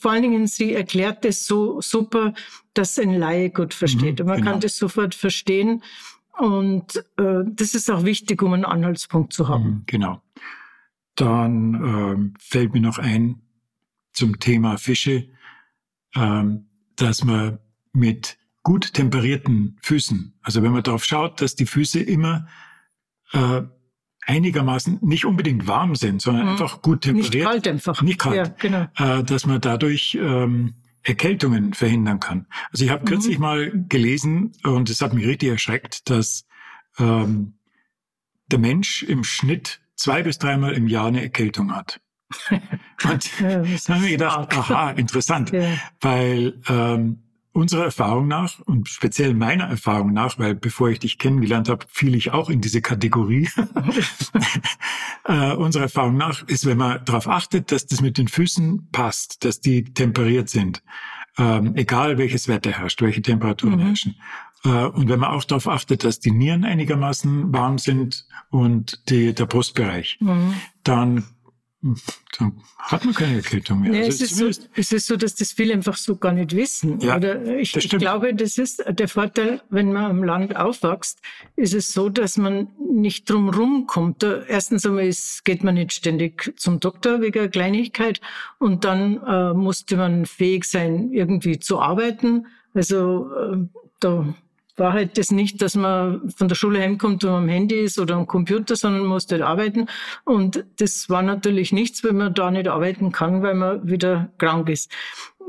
vor 0.00 0.12
allen 0.12 0.22
Dingen, 0.22 0.46
sie 0.46 0.72
erklärt 0.72 1.24
das 1.24 1.46
so 1.46 1.80
super, 1.80 2.34
dass 2.72 2.98
ein 2.98 3.14
Laie 3.14 3.50
gut 3.50 3.74
versteht. 3.74 4.18
Mhm, 4.18 4.22
und 4.22 4.26
man 4.26 4.38
genau. 4.38 4.52
kann 4.52 4.60
das 4.60 4.76
sofort 4.76 5.14
verstehen 5.14 5.82
und 6.38 6.96
äh, 7.16 7.44
das 7.46 7.74
ist 7.74 7.90
auch 7.90 8.04
wichtig, 8.04 8.42
um 8.42 8.52
einen 8.52 8.64
Anhaltspunkt 8.64 9.32
zu 9.32 9.48
haben. 9.48 9.64
Mhm, 9.64 9.82
genau. 9.86 10.22
Dann 11.14 11.74
ähm, 11.74 12.34
fällt 12.40 12.74
mir 12.74 12.80
noch 12.80 12.98
ein 12.98 13.42
zum 14.12 14.38
Thema 14.40 14.76
Fische, 14.78 15.28
ähm, 16.14 16.66
dass 16.96 17.24
man 17.24 17.58
mit 17.92 18.38
gut 18.62 18.94
temperierten 18.94 19.76
Füßen, 19.82 20.34
also 20.42 20.62
wenn 20.62 20.72
man 20.72 20.82
darauf 20.82 21.04
schaut, 21.04 21.40
dass 21.40 21.54
die 21.54 21.66
Füße 21.66 22.00
immer 22.00 22.46
äh, 23.32 23.62
einigermaßen 24.26 24.98
nicht 25.02 25.26
unbedingt 25.26 25.66
warm 25.66 25.94
sind, 25.94 26.22
sondern 26.22 26.46
mhm. 26.46 26.52
einfach 26.52 26.82
gut 26.82 27.02
temperiert. 27.02 27.34
Nicht 27.34 27.44
kalt 27.44 27.68
einfach. 27.68 28.02
Nicht 28.02 28.18
kalt. 28.18 28.36
Ja, 28.36 28.54
genau. 28.58 28.86
Äh, 28.96 29.22
dass 29.22 29.46
man 29.46 29.60
dadurch 29.60 30.18
ähm, 30.20 30.74
Erkältungen 31.04 31.74
verhindern 31.74 32.18
kann. 32.18 32.46
Also 32.72 32.84
ich 32.84 32.90
habe 32.90 33.02
mhm. 33.02 33.06
kürzlich 33.06 33.38
mal 33.38 33.70
gelesen 33.88 34.52
und 34.64 34.90
es 34.90 35.00
hat 35.00 35.12
mich 35.12 35.26
richtig 35.26 35.50
erschreckt, 35.50 36.08
dass 36.10 36.46
ähm, 36.98 37.58
der 38.50 38.58
Mensch 38.58 39.02
im 39.02 39.24
Schnitt 39.24 39.80
zwei 39.96 40.22
bis 40.22 40.38
dreimal 40.38 40.72
im 40.72 40.88
Jahr 40.88 41.06
eine 41.06 41.22
Erkältung 41.22 41.74
hat. 41.74 42.00
Und 43.04 43.40
ja, 43.40 43.58
dann 43.58 43.66
haben 43.66 44.02
wir 44.02 44.10
gedacht, 44.10 44.56
aha, 44.56 44.90
interessant, 44.92 45.50
ja. 45.52 45.76
weil 46.00 46.58
ähm, 46.68 47.23
unserer 47.54 47.84
Erfahrung 47.84 48.26
nach 48.26 48.58
und 48.60 48.88
speziell 48.88 49.32
meiner 49.32 49.64
Erfahrung 49.64 50.12
nach, 50.12 50.40
weil 50.40 50.56
bevor 50.56 50.90
ich 50.90 50.98
dich 50.98 51.18
kennengelernt 51.18 51.68
habe, 51.68 51.86
fiel 51.88 52.16
ich 52.16 52.32
auch 52.32 52.50
in 52.50 52.60
diese 52.60 52.82
Kategorie. 52.82 53.48
äh, 55.24 55.52
unserer 55.52 55.84
Erfahrung 55.84 56.16
nach 56.16 56.42
ist, 56.48 56.66
wenn 56.66 56.78
man 56.78 57.04
darauf 57.04 57.28
achtet, 57.28 57.70
dass 57.70 57.86
das 57.86 58.00
mit 58.00 58.18
den 58.18 58.26
Füßen 58.26 58.88
passt, 58.90 59.44
dass 59.44 59.60
die 59.60 59.84
temperiert 59.84 60.48
sind, 60.48 60.82
ähm, 61.38 61.76
egal 61.76 62.18
welches 62.18 62.48
Wetter 62.48 62.72
herrscht, 62.72 63.00
welche 63.00 63.22
Temperaturen 63.22 63.76
mhm. 63.76 63.86
herrschen. 63.86 64.16
Äh, 64.64 64.86
und 64.86 65.08
wenn 65.08 65.20
man 65.20 65.30
auch 65.30 65.44
darauf 65.44 65.68
achtet, 65.68 66.02
dass 66.02 66.18
die 66.18 66.32
Nieren 66.32 66.64
einigermaßen 66.64 67.52
warm 67.52 67.78
sind 67.78 68.26
und 68.50 69.08
die, 69.08 69.32
der 69.32 69.46
Brustbereich, 69.46 70.18
mhm. 70.20 70.54
dann 70.82 71.24
dann 72.38 72.52
hat 72.78 73.04
man 73.04 73.14
keine 73.14 73.36
Erkältung 73.36 73.80
mehr. 73.80 73.90
Nee, 73.90 74.04
also 74.04 74.24
es, 74.24 74.32
ist 74.32 74.36
so, 74.36 74.62
es 74.74 74.92
ist 74.92 75.06
so, 75.06 75.16
dass 75.16 75.34
das 75.34 75.52
viele 75.52 75.74
einfach 75.74 75.96
so 75.96 76.16
gar 76.16 76.32
nicht 76.32 76.56
wissen. 76.56 76.98
Ja, 77.00 77.16
Oder 77.16 77.58
ich, 77.58 77.76
ich, 77.76 77.90
glaube, 77.90 78.34
das 78.34 78.56
ist 78.56 78.82
der 78.88 79.08
Vorteil, 79.08 79.60
wenn 79.68 79.92
man 79.92 80.04
am 80.04 80.24
Land 80.24 80.56
aufwächst, 80.56 81.20
ist 81.56 81.74
es 81.74 81.92
so, 81.92 82.08
dass 82.08 82.38
man 82.38 82.68
nicht 82.90 83.28
drumherum 83.28 83.86
kommt. 83.86 84.22
Erstens 84.22 84.86
einmal 84.86 85.06
ist, 85.06 85.44
geht 85.44 85.62
man 85.62 85.74
nicht 85.74 85.92
ständig 85.92 86.54
zum 86.56 86.80
Doktor 86.80 87.20
wegen 87.20 87.38
einer 87.38 87.48
Kleinigkeit 87.48 88.20
und 88.58 88.84
dann 88.84 89.22
äh, 89.26 89.52
musste 89.52 89.96
man 89.96 90.26
fähig 90.26 90.64
sein, 90.64 91.12
irgendwie 91.12 91.58
zu 91.58 91.80
arbeiten. 91.80 92.46
Also 92.72 93.30
äh, 93.34 93.56
da 94.00 94.34
war 94.76 94.92
halt 94.92 95.18
das 95.18 95.30
nicht, 95.30 95.62
dass 95.62 95.76
man 95.76 96.30
von 96.30 96.48
der 96.48 96.54
Schule 96.54 96.80
heimkommt 96.80 97.24
und 97.24 97.30
am 97.30 97.48
Handy 97.48 97.76
ist 97.76 97.98
oder 97.98 98.16
am 98.16 98.26
Computer, 98.26 98.76
sondern 98.76 99.06
musste 99.06 99.36
halt 99.36 99.44
arbeiten. 99.44 99.86
Und 100.24 100.64
das 100.76 101.08
war 101.08 101.22
natürlich 101.22 101.72
nichts, 101.72 102.02
wenn 102.02 102.16
man 102.16 102.34
da 102.34 102.50
nicht 102.50 102.68
arbeiten 102.68 103.12
kann, 103.12 103.42
weil 103.42 103.54
man 103.54 103.88
wieder 103.88 104.32
krank 104.38 104.68
ist. 104.68 104.90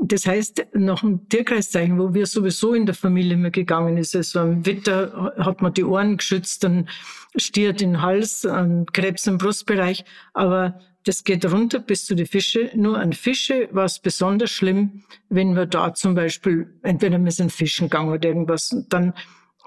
Das 0.02 0.26
heißt, 0.26 0.66
nach 0.74 1.00
dem 1.00 1.28
Tierkreiszeichen, 1.28 1.98
wo 1.98 2.12
wir 2.12 2.26
sowieso 2.26 2.74
in 2.74 2.86
der 2.86 2.94
Familie 2.94 3.34
immer 3.34 3.50
gegangen 3.50 3.96
ist, 3.96 4.14
also 4.14 4.40
am 4.40 4.66
Wetter 4.66 5.32
hat 5.38 5.62
man 5.62 5.72
die 5.72 5.84
Ohren 5.84 6.18
geschützt, 6.18 6.64
dann 6.64 6.88
Stier 7.36 7.72
den 7.72 8.02
Hals, 8.02 8.44
an 8.44 8.86
Krebs 8.86 9.26
im 9.26 9.38
Brustbereich, 9.38 10.04
aber 10.34 10.80
das 11.06 11.22
geht 11.22 11.44
runter 11.50 11.78
bis 11.78 12.04
zu 12.04 12.16
den 12.16 12.26
Fische. 12.26 12.70
Nur 12.74 12.98
an 12.98 13.12
Fische 13.12 13.68
war 13.70 13.84
es 13.84 14.00
besonders 14.00 14.50
schlimm, 14.50 15.04
wenn 15.28 15.54
wir 15.54 15.66
da 15.66 15.94
zum 15.94 16.16
Beispiel, 16.16 16.74
entweder 16.82 17.18
wir 17.24 17.30
sind 17.30 17.52
fischen 17.52 17.88
gegangen 17.88 18.12
oder 18.12 18.28
irgendwas, 18.28 18.76
dann 18.88 19.14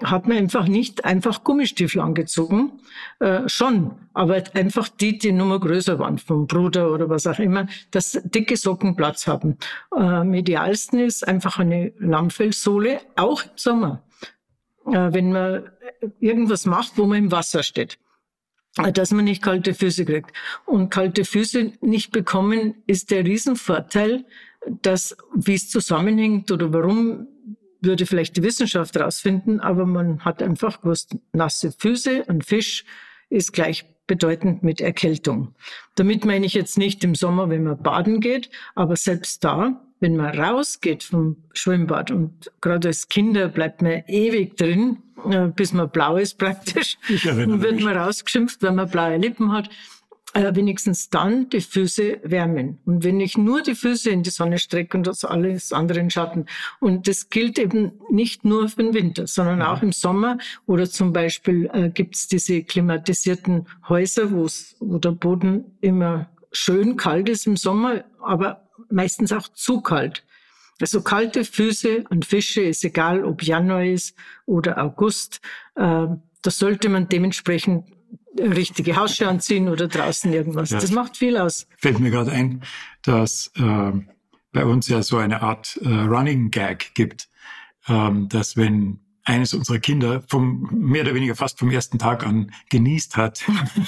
hat 0.02 0.28
man 0.28 0.36
einfach 0.36 0.66
nicht 0.66 1.04
einfach 1.04 1.42
Gummistiefel 1.42 2.00
angezogen, 2.00 2.80
äh, 3.20 3.48
schon, 3.48 3.92
aber 4.12 4.42
einfach 4.54 4.88
die, 4.88 5.18
die 5.18 5.32
nur 5.32 5.60
größer 5.60 5.98
waren, 5.98 6.18
vom 6.18 6.46
Bruder 6.46 6.90
oder 6.92 7.08
was 7.08 7.26
auch 7.26 7.38
immer, 7.38 7.66
dass 7.90 8.20
dicke 8.24 8.56
Socken 8.56 8.96
Platz 8.96 9.26
haben. 9.26 9.56
Äh, 9.96 10.24
medialsten 10.24 11.00
ist 11.00 11.26
einfach 11.26 11.58
eine 11.58 11.92
Lammfellsohle, 11.98 13.00
auch 13.16 13.42
im 13.42 13.50
Sommer, 13.56 14.02
äh, 14.86 15.08
wenn 15.12 15.32
man 15.32 15.70
irgendwas 16.18 16.66
macht, 16.66 16.92
wo 16.96 17.06
man 17.06 17.18
im 17.18 17.32
Wasser 17.32 17.62
steht 17.62 17.98
dass 18.76 19.10
man 19.10 19.24
nicht 19.24 19.42
kalte 19.42 19.74
Füße 19.74 20.04
kriegt. 20.04 20.32
Und 20.66 20.90
kalte 20.90 21.24
Füße 21.24 21.72
nicht 21.80 22.12
bekommen 22.12 22.82
ist 22.86 23.10
der 23.10 23.24
Riesenvorteil, 23.24 24.24
dass, 24.82 25.16
wie 25.34 25.54
es 25.54 25.68
zusammenhängt 25.70 26.50
oder 26.50 26.72
warum, 26.72 27.26
würde 27.82 28.06
vielleicht 28.06 28.36
die 28.36 28.42
Wissenschaft 28.42 28.98
rausfinden, 28.98 29.58
aber 29.58 29.86
man 29.86 30.24
hat 30.24 30.42
einfach 30.42 30.82
gewusst, 30.82 31.16
nasse 31.32 31.72
Füße 31.72 32.24
und 32.24 32.44
Fisch 32.44 32.84
ist 33.30 33.52
gleichbedeutend 33.52 34.62
mit 34.62 34.80
Erkältung. 34.82 35.54
Damit 35.94 36.24
meine 36.26 36.44
ich 36.44 36.52
jetzt 36.52 36.76
nicht 36.76 37.02
im 37.04 37.14
Sommer, 37.14 37.48
wenn 37.48 37.62
man 37.62 37.82
baden 37.82 38.20
geht, 38.20 38.50
aber 38.74 38.96
selbst 38.96 39.44
da, 39.44 39.82
wenn 40.00 40.16
man 40.16 40.38
rausgeht 40.38 41.02
vom 41.02 41.36
Schwimmbad 41.52 42.10
und 42.10 42.50
gerade 42.60 42.88
als 42.88 43.08
Kinder 43.08 43.48
bleibt 43.48 43.82
man 43.82 44.02
ewig 44.06 44.56
drin, 44.56 44.98
äh, 45.30 45.48
bis 45.48 45.72
man 45.72 45.90
blau 45.90 46.16
ist 46.16 46.38
praktisch. 46.38 46.98
Dann 47.24 47.62
wird 47.62 47.80
man 47.80 47.96
rausgeschimpft, 47.96 48.62
wenn 48.62 48.74
man 48.74 48.90
blaue 48.90 49.18
Lippen 49.18 49.52
hat. 49.52 49.68
Äh, 50.32 50.54
wenigstens 50.54 51.10
dann 51.10 51.48
die 51.48 51.60
Füße 51.60 52.20
wärmen. 52.22 52.78
Und 52.84 53.02
wenn 53.02 53.18
ich 53.18 53.36
nur 53.36 53.62
die 53.62 53.74
Füße 53.74 54.10
in 54.10 54.22
die 54.22 54.30
Sonne 54.30 54.60
strecke 54.60 54.96
und 54.96 55.08
das 55.08 55.24
alles 55.24 55.72
andere 55.72 55.98
in 55.98 56.08
Schatten. 56.08 56.46
Und 56.78 57.08
das 57.08 57.30
gilt 57.30 57.58
eben 57.58 57.94
nicht 58.10 58.44
nur 58.44 58.68
für 58.68 58.84
den 58.84 58.94
Winter, 58.94 59.26
sondern 59.26 59.58
ja. 59.58 59.72
auch 59.72 59.82
im 59.82 59.90
Sommer. 59.90 60.38
Oder 60.66 60.88
zum 60.88 61.12
Beispiel 61.12 61.68
äh, 61.72 61.90
gibt 61.90 62.14
es 62.14 62.28
diese 62.28 62.62
klimatisierten 62.62 63.66
Häuser, 63.88 64.30
wo 64.30 64.46
der 64.98 65.10
Boden 65.10 65.76
immer 65.80 66.30
schön 66.52 66.96
kalt 66.96 67.28
ist 67.28 67.48
im 67.48 67.56
Sommer, 67.56 68.04
aber 68.22 68.69
meistens 68.90 69.32
auch 69.32 69.48
zu 69.48 69.80
kalt. 69.80 70.24
Also 70.80 71.02
kalte 71.02 71.44
Füße 71.44 72.04
und 72.08 72.24
Fische 72.24 72.62
ist 72.62 72.84
egal, 72.84 73.24
ob 73.24 73.42
Januar 73.42 73.84
ist 73.84 74.16
oder 74.46 74.82
August. 74.82 75.40
Äh, 75.74 76.06
da 76.42 76.50
sollte 76.50 76.88
man 76.88 77.08
dementsprechend 77.08 77.84
richtige 78.38 78.96
Hausschuhe 78.96 79.28
anziehen 79.28 79.68
oder 79.68 79.88
draußen 79.88 80.32
irgendwas. 80.32 80.70
Ja. 80.70 80.80
Das 80.80 80.90
macht 80.90 81.16
viel 81.16 81.36
aus. 81.36 81.66
Fällt 81.76 81.98
mir 81.98 82.10
gerade 82.10 82.32
ein, 82.32 82.62
dass 83.02 83.50
äh, 83.56 83.92
bei 84.52 84.64
uns 84.64 84.88
ja 84.88 85.02
so 85.02 85.18
eine 85.18 85.42
Art 85.42 85.78
äh, 85.82 85.88
Running 85.88 86.50
Gag 86.50 86.94
gibt, 86.94 87.28
ähm, 87.88 88.28
dass 88.28 88.56
wenn 88.56 89.00
eines 89.30 89.54
unserer 89.54 89.78
Kinder 89.78 90.22
vom 90.26 90.68
mehr 90.72 91.02
oder 91.02 91.14
weniger 91.14 91.36
fast 91.36 91.58
vom 91.58 91.70
ersten 91.70 91.98
Tag 91.98 92.26
an 92.26 92.52
genießt 92.68 93.16
hat. 93.16 93.44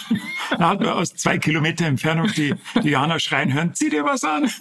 da 0.58 0.70
hat 0.70 0.80
man 0.80 0.90
aus 0.90 1.14
zwei 1.14 1.38
Kilometer 1.38 1.86
Entfernung 1.86 2.28
die, 2.28 2.54
die 2.82 2.90
Jana 2.90 3.18
schreien 3.18 3.52
hören, 3.52 3.74
zieh 3.74 3.90
dir 3.90 4.04
was 4.04 4.24
an. 4.24 4.50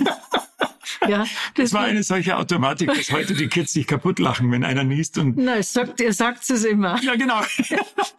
Ja, 1.08 1.20
das, 1.20 1.30
das 1.56 1.74
war 1.74 1.84
eine 1.84 2.04
solche 2.04 2.38
Automatik, 2.38 2.94
dass 2.94 3.12
heute 3.12 3.34
die 3.34 3.48
Kids 3.48 3.74
sich 3.74 3.88
kaputt 3.88 4.20
lachen, 4.20 4.52
wenn 4.52 4.64
einer 4.64 4.84
niest. 4.84 5.18
Und 5.18 5.38
Nein, 5.38 5.64
sagt, 5.64 6.00
ihr 6.02 6.14
sagt 6.14 6.48
es 6.50 6.64
immer. 6.66 7.02
Ja, 7.02 7.16
genau. 7.16 7.42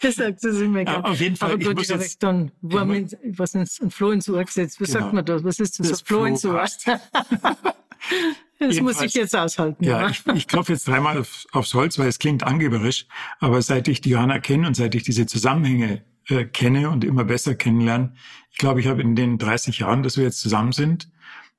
ihr 0.02 0.12
sagt 0.12 0.45
es 0.45 0.61
immer. 0.61 0.81
Ja, 0.81 1.00
auf 1.00 1.21
jeden 1.21 1.37
Fall. 1.37 1.52
Aber 1.52 1.59
gut, 1.59 1.73
ich, 1.73 1.76
muss 1.76 1.88
jetzt, 1.88 2.23
dann, 2.23 2.50
wo 2.61 2.81
haben 2.81 2.92
wir, 2.92 3.07
was 3.37 3.54
ist 3.54 3.83
ein 3.83 3.90
Floh 3.90 4.11
ins 4.11 4.28
Ohr 4.28 4.42
gesetzt? 4.45 4.81
Was 4.81 4.88
genau. 4.88 5.00
sagt 5.00 5.12
man 5.12 5.25
da? 5.25 5.45
Was 5.45 5.61
ist 5.61 5.78
das? 5.78 5.88
Das 5.88 6.00
Floh 6.00 6.25
ins 6.25 6.45
Ohr. 6.45 6.64
Das 8.69 8.81
muss 8.81 9.00
ich 9.02 9.14
jetzt 9.14 9.37
aushalten. 9.37 9.85
Ja, 9.85 10.09
ich, 10.09 10.26
ich 10.35 10.47
klopfe 10.47 10.73
jetzt 10.73 10.87
dreimal 10.88 11.19
auf, 11.19 11.47
aufs 11.52 11.75
Holz, 11.75 11.99
weil 11.99 12.09
es 12.09 12.19
klingt 12.19 12.42
angeberisch. 12.42 13.07
Aber 13.40 13.61
seit 13.62 13.88
ich 13.88 14.00
Diana 14.00 14.38
kenne 14.38 14.66
und 14.66 14.75
seit 14.75 14.95
ich 14.95 15.02
diese 15.02 15.26
Zusammenhänge 15.26 16.02
äh, 16.28 16.45
kenne 16.45 16.90
und 16.90 17.04
immer 17.04 17.25
besser 17.25 17.54
kennenlerne, 17.54 18.14
ich 18.50 18.59
glaube, 18.59 18.81
ich 18.81 18.87
habe 18.87 19.02
in 19.02 19.16
den 19.16 19.38
30 19.38 19.78
Jahren, 19.78 20.02
dass 20.02 20.16
wir 20.16 20.25
jetzt 20.25 20.40
zusammen 20.40 20.73
sind, 20.73 21.09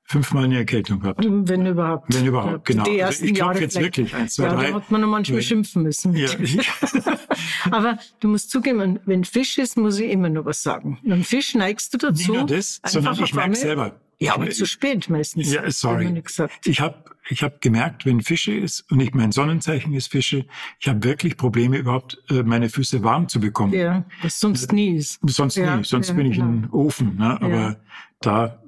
fünfmal 0.04 0.44
eine 0.44 0.58
Erkältung 0.58 1.00
gehabt. 1.00 1.24
Wenn 1.24 1.66
überhaupt. 1.66 2.14
Wenn 2.14 2.26
überhaupt, 2.26 2.66
genau. 2.66 2.84
Die 2.84 3.02
also 3.02 3.24
ersten 3.24 3.24
also 3.24 3.32
ich 3.32 3.38
Jahre 3.38 3.60
jetzt 3.60 3.80
wirklich. 3.80 4.14
Eins, 4.14 4.34
zwei, 4.34 4.44
ja, 4.44 4.54
drei. 4.54 4.70
da 4.70 4.74
hat 4.74 4.90
man 4.90 5.00
noch 5.00 5.08
manchmal 5.08 5.42
schimpfen 5.42 5.82
müssen. 5.82 6.14
Ja. 6.14 6.28
Aber 7.70 7.98
du 8.20 8.28
musst 8.28 8.50
zugeben, 8.50 9.00
wenn 9.06 9.24
Fisch 9.24 9.58
ist, 9.58 9.76
muss 9.76 9.98
ich 9.98 10.10
immer 10.10 10.28
noch 10.28 10.44
was 10.44 10.62
sagen. 10.62 10.98
Beim 11.04 11.24
Fisch 11.24 11.54
neigst 11.54 11.94
du 11.94 11.98
dazu. 11.98 12.16
Nicht 12.16 12.28
nur 12.28 12.46
das, 12.46 12.80
sondern 12.86 13.18
ich 13.22 13.34
merke 13.34 13.56
selber. 13.56 14.00
Ja, 14.18 14.34
aber 14.34 14.50
zu 14.50 14.66
spät 14.66 15.08
meistens. 15.10 15.52
Ja, 15.52 15.70
sorry. 15.70 16.22
Ich 16.64 16.80
habe 16.80 17.04
ich 17.28 17.42
hab 17.42 17.60
gemerkt, 17.60 18.04
wenn 18.04 18.20
Fische 18.20 18.52
ist 18.52 18.90
und 18.90 19.00
ich 19.00 19.14
mein 19.14 19.32
Sonnenzeichen 19.32 19.94
ist 19.94 20.08
Fische, 20.08 20.44
ich 20.78 20.88
habe 20.88 21.02
wirklich 21.04 21.36
Probleme 21.36 21.78
überhaupt 21.78 22.22
äh, 22.30 22.42
meine 22.42 22.68
Füße 22.68 23.02
warm 23.02 23.28
zu 23.28 23.40
bekommen. 23.40 23.72
Ja, 23.72 24.04
was 24.22 24.40
sonst 24.40 24.72
nie 24.72 24.96
ist. 24.96 25.20
Sonst 25.22 25.56
ja, 25.56 25.76
nie, 25.76 25.84
sonst 25.84 26.08
ja, 26.08 26.14
bin 26.14 26.26
ich 26.26 26.36
genau. 26.36 26.48
ein 26.48 26.68
Ofen. 26.70 27.16
Ne? 27.16 27.40
Aber 27.40 27.48
ja. 27.48 27.76
da 28.20 28.60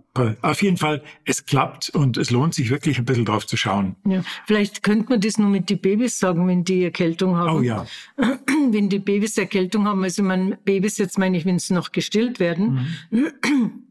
auf 0.43 0.63
jeden 0.63 0.77
Fall, 0.77 1.03
es 1.25 1.45
klappt 1.45 1.91
und 1.91 2.17
es 2.17 2.31
lohnt 2.31 2.55
sich 2.55 2.71
wirklich 2.71 2.99
ein 2.99 3.05
bisschen 3.05 3.25
drauf 3.25 3.47
zu 3.47 3.57
schauen. 3.57 3.97
Ja, 4.07 4.23
vielleicht 4.47 4.83
könnte 4.83 5.11
man 5.11 5.21
das 5.21 5.39
nur 5.39 5.51
mit 5.51 5.69
den 5.69 5.79
Babys 5.79 6.19
sagen, 6.19 6.47
wenn 6.49 6.65
die 6.65 6.85
Erkältung 6.85 7.37
haben. 7.37 7.59
Oh 7.59 7.61
ja. 7.61 7.87
Wenn 8.71 8.89
die 8.89 8.99
Babys 8.99 9.39
Erkältung 9.39 9.87
haben, 9.87 10.03
also 10.03 10.25
mein 10.25 10.57
Babys 10.65 10.99
jetzt 10.99 11.19
meine 11.19 11.37
ich, 11.37 11.45
wenn 11.45 11.61
sie 11.61 11.73
noch 11.73 11.93
gestillt 11.93 12.41
werden, 12.41 12.89
mhm 13.11 13.27
äh, 13.27 13.31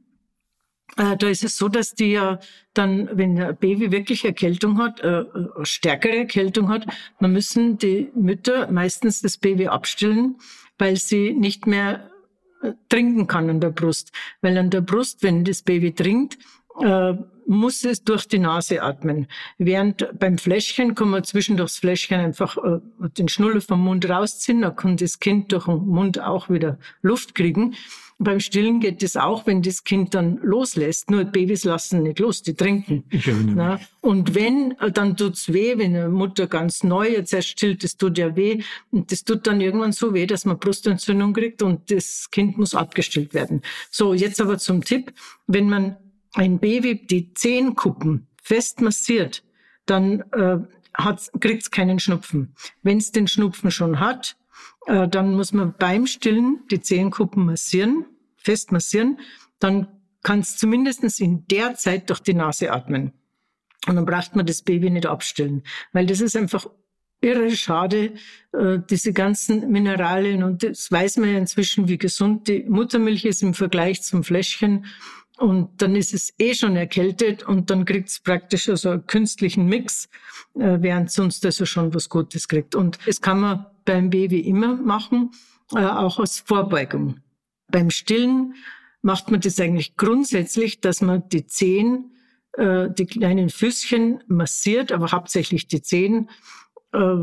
da 0.95 1.27
ist 1.27 1.43
es 1.43 1.57
so, 1.57 1.67
dass 1.67 1.93
die 1.93 2.11
ja 2.13 2.39
dann, 2.73 3.09
wenn 3.13 3.39
ein 3.41 3.57
Baby 3.57 3.91
wirklich 3.91 4.23
Erkältung 4.23 4.77
hat, 4.77 5.01
äh, 5.01 5.21
äh, 5.21 5.25
stärkere 5.63 6.17
Erkältung 6.17 6.69
hat, 6.69 6.85
dann 7.19 7.33
müssen 7.33 7.77
die 7.77 8.09
Mütter 8.15 8.71
meistens 8.71 9.21
das 9.21 9.37
Baby 9.37 9.67
abstillen, 9.67 10.37
weil 10.77 10.95
sie 10.95 11.33
nicht 11.33 11.67
mehr 11.67 12.09
trinken 12.89 13.27
kann 13.27 13.49
an 13.49 13.59
der 13.59 13.69
Brust. 13.69 14.11
Weil 14.41 14.57
an 14.57 14.69
der 14.69 14.81
Brust, 14.81 15.23
wenn 15.23 15.43
das 15.43 15.61
Baby 15.61 15.93
trinkt, 15.93 16.37
äh, 16.81 17.13
muss 17.47 17.83
es 17.85 18.03
durch 18.03 18.27
die 18.27 18.39
Nase 18.39 18.81
atmen. 18.81 19.27
Während 19.57 20.07
beim 20.17 20.37
Fläschchen 20.37 20.95
kann 20.95 21.09
man 21.09 21.23
zwischendurch 21.23 21.71
das 21.71 21.79
Fläschchen 21.79 22.19
einfach 22.19 22.57
äh, 22.57 22.79
den 23.17 23.29
Schnuller 23.29 23.61
vom 23.61 23.81
Mund 23.81 24.09
rausziehen, 24.09 24.61
dann 24.61 24.75
kann 24.75 24.97
das 24.97 25.19
Kind 25.19 25.51
durch 25.51 25.65
den 25.65 25.85
Mund 25.85 26.19
auch 26.19 26.49
wieder 26.49 26.79
Luft 27.01 27.35
kriegen. 27.35 27.75
Beim 28.17 28.39
Stillen 28.39 28.79
geht 28.79 29.03
es 29.03 29.17
auch, 29.17 29.45
wenn 29.45 29.61
das 29.61 29.83
Kind 29.83 30.15
dann 30.15 30.37
loslässt. 30.37 31.11
Nur 31.11 31.25
Babys 31.25 31.65
lassen 31.65 32.03
nicht 32.03 32.19
los, 32.19 32.41
die 32.41 32.53
trinken. 32.53 33.03
Mich. 33.11 33.29
Und 33.99 34.35
wenn, 34.35 34.73
dann 34.93 35.17
tut's 35.17 35.51
weh, 35.51 35.77
wenn 35.77 35.95
eine 35.95 36.07
Mutter 36.07 36.47
ganz 36.47 36.83
neu 36.83 37.09
jetzt 37.09 37.33
erst 37.33 37.49
stillt, 37.49 37.83
das 37.83 37.97
tut 37.97 38.17
ja 38.17 38.35
weh. 38.37 38.63
Und 38.91 39.11
das 39.11 39.25
tut 39.25 39.45
dann 39.47 39.59
irgendwann 39.59 39.91
so 39.91 40.13
weh, 40.13 40.25
dass 40.25 40.45
man 40.45 40.59
Brustentzündung 40.59 41.33
kriegt 41.33 41.61
und 41.61 41.91
das 41.91 42.31
Kind 42.31 42.57
muss 42.57 42.73
abgestillt 42.73 43.33
werden. 43.33 43.61
So, 43.91 44.13
jetzt 44.13 44.39
aber 44.39 44.59
zum 44.59 44.83
Tipp. 44.83 45.11
Wenn 45.47 45.69
man 45.69 45.97
ein 46.33 46.59
Baby 46.59 47.05
die 47.05 47.33
Zehenkuppen 47.33 48.27
fest 48.41 48.79
massiert, 48.79 49.43
dann 49.85 50.21
äh, 50.31 50.57
kriegt 51.39 51.63
es 51.63 51.71
keinen 51.71 51.99
Schnupfen. 51.99 52.55
Wenn 52.81 52.97
es 52.97 53.11
den 53.11 53.27
Schnupfen 53.27 53.71
schon 53.71 53.99
hat, 53.99 54.37
äh, 54.85 55.07
dann 55.07 55.33
muss 55.33 55.53
man 55.53 55.73
beim 55.77 56.07
Stillen 56.07 56.59
die 56.71 56.81
Zehenkuppen 56.81 57.45
massieren, 57.45 58.05
fest 58.35 58.71
massieren. 58.71 59.19
Dann 59.59 59.87
kann 60.23 60.39
es 60.39 60.57
zumindest 60.57 61.19
in 61.19 61.45
der 61.47 61.75
Zeit 61.75 62.09
durch 62.09 62.19
die 62.19 62.33
Nase 62.33 62.71
atmen. 62.71 63.13
Und 63.87 63.95
dann 63.95 64.05
braucht 64.05 64.35
man 64.35 64.45
das 64.45 64.63
Baby 64.63 64.89
nicht 64.89 65.05
abstillen, 65.05 65.63
weil 65.93 66.07
das 66.07 66.21
ist 66.21 66.35
einfach 66.35 66.67
irre 67.21 67.55
schade, 67.55 68.13
äh, 68.53 68.79
diese 68.89 69.13
ganzen 69.13 69.71
Mineralien. 69.71 70.43
Und 70.43 70.63
das 70.63 70.91
weiß 70.91 71.17
man 71.17 71.31
ja 71.31 71.37
inzwischen, 71.37 71.87
wie 71.87 71.97
gesund 71.97 72.47
die 72.47 72.63
Muttermilch 72.67 73.25
ist 73.25 73.43
im 73.43 73.53
Vergleich 73.53 74.03
zum 74.03 74.23
Fläschchen. 74.23 74.85
Und 75.37 75.81
dann 75.81 75.95
ist 75.95 76.13
es 76.13 76.33
eh 76.39 76.53
schon 76.53 76.77
erkältet 76.77 77.43
und 77.43 77.69
dann 77.69 77.83
kriegt 77.83 78.07
es 78.09 78.19
praktisch 78.21 78.69
also 78.69 78.91
einen 78.91 79.05
künstlichen 79.05 79.65
Mix, 79.65 80.07
äh, 80.55 80.77
während 80.79 81.11
sonst 81.11 81.45
also 81.45 81.65
schon 81.65 81.93
was 81.93 82.09
Gutes 82.09 82.47
kriegt. 82.47 82.73
Und 82.73 82.99
das 83.05 83.19
kann 83.19 83.41
man 83.41 83.65
beim 83.85 84.09
Baby 84.09 84.41
immer 84.41 84.75
machen, 84.75 85.31
äh, 85.73 85.85
auch 85.85 86.19
als 86.19 86.39
Vorbeugung. 86.39 87.19
Beim 87.67 87.89
Stillen 87.89 88.55
macht 89.01 89.31
man 89.31 89.39
das 89.39 89.59
eigentlich 89.59 89.95
grundsätzlich, 89.95 90.81
dass 90.81 91.01
man 91.01 91.29
die 91.29 91.45
Zehen, 91.45 92.11
äh, 92.53 92.89
die 92.89 93.05
kleinen 93.05 93.49
Füßchen 93.49 94.23
massiert, 94.27 94.91
aber 94.91 95.11
hauptsächlich 95.11 95.67
die 95.67 95.81
Zehen. 95.81 96.29
Äh, 96.91 97.15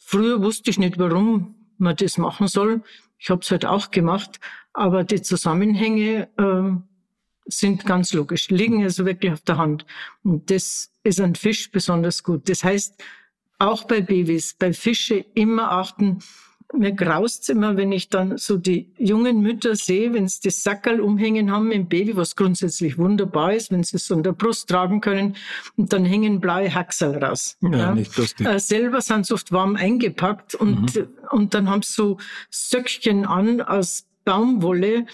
früher 0.00 0.42
wusste 0.42 0.70
ich 0.70 0.78
nicht, 0.78 0.98
warum 0.98 1.54
man 1.78 1.96
das 1.96 2.18
machen 2.18 2.48
soll. 2.48 2.82
Ich 3.18 3.30
habe 3.30 3.40
es 3.42 3.50
halt 3.50 3.64
auch 3.64 3.90
gemacht, 3.90 4.40
aber 4.72 5.04
die 5.04 5.22
Zusammenhänge 5.22 6.28
äh, 6.36 6.82
sind 7.46 7.86
ganz 7.86 8.12
logisch, 8.12 8.50
liegen 8.50 8.82
also 8.82 9.04
wirklich 9.06 9.32
auf 9.32 9.42
der 9.42 9.58
Hand. 9.58 9.86
Und 10.22 10.50
das 10.50 10.90
ist 11.02 11.20
ein 11.20 11.34
Fisch 11.34 11.70
besonders 11.70 12.22
gut. 12.22 12.48
Das 12.48 12.64
heißt, 12.64 13.02
auch 13.62 13.84
bei 13.84 14.00
Babys, 14.00 14.54
bei 14.58 14.72
Fische 14.72 15.24
immer 15.34 15.70
achten. 15.72 16.18
Mir 16.74 16.92
graust's 16.92 17.50
immer, 17.50 17.76
wenn 17.76 17.92
ich 17.92 18.08
dann 18.08 18.38
so 18.38 18.56
die 18.56 18.90
jungen 18.96 19.42
Mütter 19.42 19.76
sehe, 19.76 20.14
wenn 20.14 20.26
sie 20.26 20.40
das 20.44 20.62
Sackerl 20.62 21.00
umhängen 21.00 21.52
haben 21.52 21.70
im 21.70 21.86
Baby, 21.86 22.16
was 22.16 22.34
grundsätzlich 22.34 22.96
wunderbar 22.96 23.52
ist, 23.52 23.70
wenn 23.70 23.82
sie 23.82 23.96
es 23.96 24.10
an 24.10 24.22
der 24.22 24.32
Brust 24.32 24.70
tragen 24.70 25.02
können, 25.02 25.36
und 25.76 25.92
dann 25.92 26.06
hängen 26.06 26.40
blaue 26.40 26.74
Haxel 26.74 27.22
raus. 27.22 27.58
Ja, 27.60 27.70
ja. 27.70 27.94
nicht 27.94 28.16
lustig. 28.16 28.46
Äh, 28.46 28.58
selber 28.58 29.02
sind 29.02 29.26
sie 29.26 29.34
oft 29.34 29.52
warm 29.52 29.76
eingepackt 29.76 30.54
und, 30.54 30.96
mhm. 30.96 31.08
und 31.30 31.52
dann 31.52 31.68
haben 31.68 31.82
sie 31.82 31.92
so 31.92 32.16
Söckchen 32.50 33.26
an 33.26 33.60
aus 33.60 34.06
Baumwolle, 34.24 35.06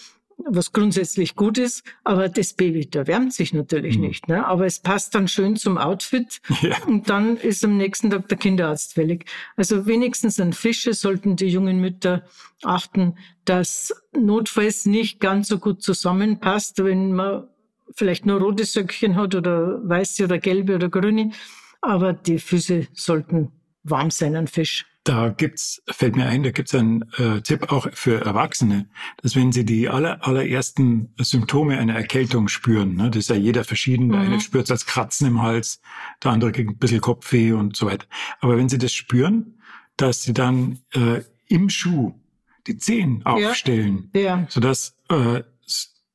was 0.45 0.73
grundsätzlich 0.73 1.35
gut 1.35 1.59
ist, 1.59 1.83
aber 2.05 2.29
das 2.29 2.53
Baby, 2.53 2.89
da 2.89 3.07
wärmt 3.07 3.33
sich 3.33 3.53
natürlich 3.53 3.97
mhm. 3.97 4.05
nicht. 4.05 4.29
Ne? 4.29 4.47
Aber 4.47 4.67
es 4.67 4.81
passt 4.81 5.15
dann 5.15 5.29
schön 5.29 5.57
zum 5.57 5.79
Outfit 5.79 6.41
ja. 6.63 6.77
und 6.87 7.11
dann 7.11 7.37
ist 7.37 7.65
am 7.65 7.77
nächsten 7.77 8.11
Tag 8.11 8.29
der 8.29 8.39
Kinderarzt 8.39 8.95
fällig. 8.95 9.27
Also 9.57 9.87
wenigstens 9.87 10.41
an 10.41 10.53
Fische 10.53 10.95
sollten 10.95 11.37
die 11.37 11.49
jungen 11.49 11.81
Mütter 11.81 12.25
achten, 12.63 13.17
dass 13.45 13.93
notfalls 14.13 14.87
nicht 14.87 15.21
ganz 15.21 15.49
so 15.49 15.59
gut 15.59 15.83
zusammenpasst, 15.83 16.83
wenn 16.85 17.13
man 17.13 17.49
vielleicht 17.95 18.27
nur 18.27 18.41
rote 18.41 18.65
Söckchen 18.65 19.17
hat 19.17 19.35
oder 19.35 19.81
weiße 19.89 20.25
oder 20.25 20.39
gelbe 20.39 20.77
oder 20.77 20.89
grüne, 20.89 21.33
aber 21.81 22.13
die 22.13 22.39
Füße 22.39 22.89
sollten 22.93 23.53
warm 23.83 24.11
sein 24.11 24.37
an 24.37 24.47
Fisch. 24.47 24.87
Da 25.09 25.31
gibt's, 25.31 25.83
fällt 25.87 26.17
mir 26.17 26.27
ein, 26.27 26.43
da 26.43 26.51
gibt's 26.51 26.75
einen 26.75 27.01
äh, 27.17 27.41
Tipp 27.41 27.73
auch 27.73 27.89
für 27.95 28.21
Erwachsene, 28.27 28.91
dass 29.23 29.37
wenn 29.37 29.53
sie 29.53 29.65
die 29.65 29.89
aller, 29.89 30.27
allerersten 30.27 31.15
Symptome 31.17 31.79
einer 31.79 31.95
Erkältung 31.95 32.49
spüren, 32.49 32.95
ne, 32.95 33.09
das 33.09 33.21
ist 33.21 33.31
ja 33.31 33.37
jeder 33.37 33.65
verschieden, 33.65 34.11
der 34.11 34.21
mhm. 34.21 34.27
eine 34.27 34.41
spürt 34.43 34.71
als 34.71 34.85
Kratzen 34.85 35.27
im 35.27 35.41
Hals, 35.41 35.81
der 36.23 36.33
andere 36.33 36.53
kriegt 36.53 36.73
ein 36.73 36.77
bisschen 36.77 37.01
Kopfweh 37.01 37.53
und 37.53 37.75
so 37.75 37.87
weiter. 37.87 38.05
Aber 38.41 38.59
wenn 38.59 38.69
sie 38.69 38.77
das 38.77 38.93
spüren, 38.93 39.59
dass 39.97 40.25
sie 40.25 40.35
dann 40.35 40.81
äh, 40.93 41.23
im 41.47 41.71
Schuh 41.71 42.13
die 42.67 42.77
Zehen 42.77 43.25
aufstellen, 43.25 44.11
ja. 44.15 44.21
Ja. 44.21 44.47
sodass 44.51 44.95
äh, 45.09 45.41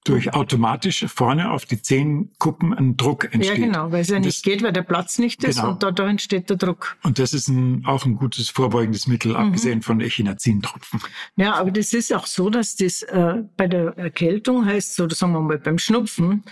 durch 0.03 0.33
automatisch 0.33 1.05
vorne 1.07 1.51
auf 1.51 1.65
die 1.65 1.81
Zehenkuppen 1.81 2.73
ein 2.73 2.97
Druck 2.97 3.25
entsteht. 3.33 3.57
Ja, 3.57 3.65
genau, 3.65 3.91
weil 3.91 4.01
es 4.01 4.09
ja 4.09 4.19
nicht 4.19 4.37
das, 4.37 4.41
geht, 4.41 4.61
weil 4.61 4.73
der 4.73 4.81
Platz 4.81 5.17
nicht 5.17 5.43
ist 5.43 5.57
genau. 5.57 5.71
und 5.71 5.83
da, 5.83 5.91
da 5.91 6.07
entsteht 6.07 6.49
der 6.49 6.57
Druck. 6.57 6.97
Und 7.03 7.19
das 7.19 7.33
ist 7.33 7.47
ein, 7.47 7.83
auch 7.85 8.05
ein 8.05 8.15
gutes 8.15 8.49
vorbeugendes 8.49 9.07
Mittel, 9.07 9.31
mhm. 9.31 9.37
abgesehen 9.37 9.81
von 9.81 10.01
Echinazin-Tropfen. 10.01 10.99
Ja, 11.35 11.53
aber 11.55 11.71
das 11.71 11.93
ist 11.93 12.13
auch 12.13 12.25
so, 12.25 12.49
dass 12.49 12.75
das 12.75 13.01
äh, 13.03 13.43
bei 13.55 13.67
der 13.67 13.97
Erkältung 13.97 14.65
heißt, 14.65 14.95
so 14.95 15.07
sagen 15.09 15.33
wir 15.33 15.41
mal 15.41 15.57
beim 15.57 15.77
Schnupfen, 15.77 16.43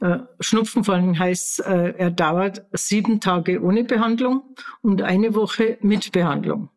äh, 0.00 0.18
Schnupfen 0.40 0.84
vor 0.84 0.94
allem 0.94 1.18
heißt, 1.18 1.60
äh, 1.60 1.94
er 1.96 2.10
dauert 2.10 2.64
sieben 2.72 3.20
Tage 3.20 3.62
ohne 3.62 3.84
Behandlung 3.84 4.42
und 4.82 5.02
eine 5.02 5.34
Woche 5.34 5.78
mit 5.82 6.12
Behandlung. 6.12 6.70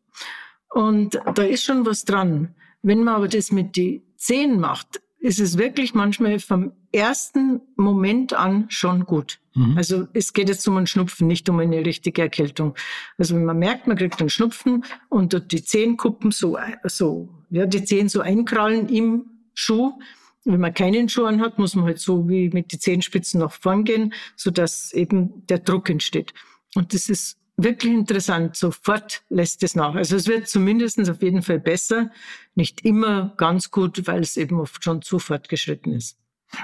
Und 0.70 1.20
da 1.34 1.44
ist 1.44 1.63
schon 1.63 1.86
was 1.86 2.04
dran. 2.04 2.54
Wenn 2.82 3.04
man 3.04 3.16
aber 3.16 3.28
das 3.28 3.52
mit 3.52 3.76
die 3.76 4.06
Zehen 4.18 4.60
macht, 4.60 5.02
ist 5.28 5.42
es 5.42 5.58
wirklich 5.58 5.94
manchmal 5.94 6.40
vom 6.40 6.72
ersten 6.94 7.60
Moment 7.76 8.34
an 8.34 8.66
schon 8.70 9.06
gut. 9.06 9.40
Mhm. 9.56 9.78
Also 9.78 10.08
es 10.13 10.32
geht 10.32 10.48
jetzt 10.48 10.66
um 10.70 10.78
einen 10.78 10.88
Schnupfen, 10.88 11.28
nicht 11.28 11.50
um 11.50 11.60
eine 11.60 11.86
richtige 11.86 12.22
Erkältung. 12.22 12.76
Also 13.18 13.36
wenn 13.36 13.44
man 13.44 13.60
merkt, 13.60 13.88
man 13.88 13.98
kriegt 13.98 14.22
einen 14.22 14.30
Schnupfen 14.30 14.86
und 15.10 15.52
die 15.52 15.63
Zehenkuppen 15.63 16.32
so, 16.32 16.58
so, 16.86 17.28
ja, 17.50 17.66
die 17.66 17.84
Zehen 17.84 18.08
so 18.08 18.22
einkrallen 18.22 18.88
im 18.88 19.26
Schuh. 19.54 20.00
Wenn 20.46 20.62
man 20.62 20.74
keinen 20.74 21.10
Schuh 21.10 21.26
anhat, 21.26 21.60
muss 21.60 21.76
man 21.76 21.84
halt 21.84 22.00
so 22.00 22.30
wie 22.30 22.50
mit 22.50 22.72
den 22.72 22.80
Zehenspitzen 22.80 23.42
nach 23.42 23.52
vorn 23.52 23.84
gehen, 23.84 24.13
so 24.38 24.50
dass 24.50 24.94
eben 24.94 25.46
der 25.48 25.60
Druck 25.60 25.90
entsteht. 25.90 26.34
Und 26.74 26.94
das 26.94 27.10
ist 27.10 27.38
wirklich 27.58 27.93
interessant. 27.93 28.56
Sofort 28.56 29.24
lässt 29.30 29.63
es 29.63 29.76
nach. 29.76 29.96
Also 29.96 30.15
es 30.15 30.28
wird 30.28 30.48
zumindest 30.48 31.10
auf 31.10 31.22
jeden 31.22 31.41
Fall 31.41 31.60
besser. 31.60 32.12
Nicht 32.56 32.86
immer 32.86 33.34
ganz 33.38 33.72
gut, 33.72 34.08
weil 34.08 34.22
es 34.22 34.38
eben 34.38 34.60
oft 34.60 34.84
schon 34.84 35.02
zu 35.02 35.20
fortgeschritten 35.20 35.93
ist. 35.93 36.17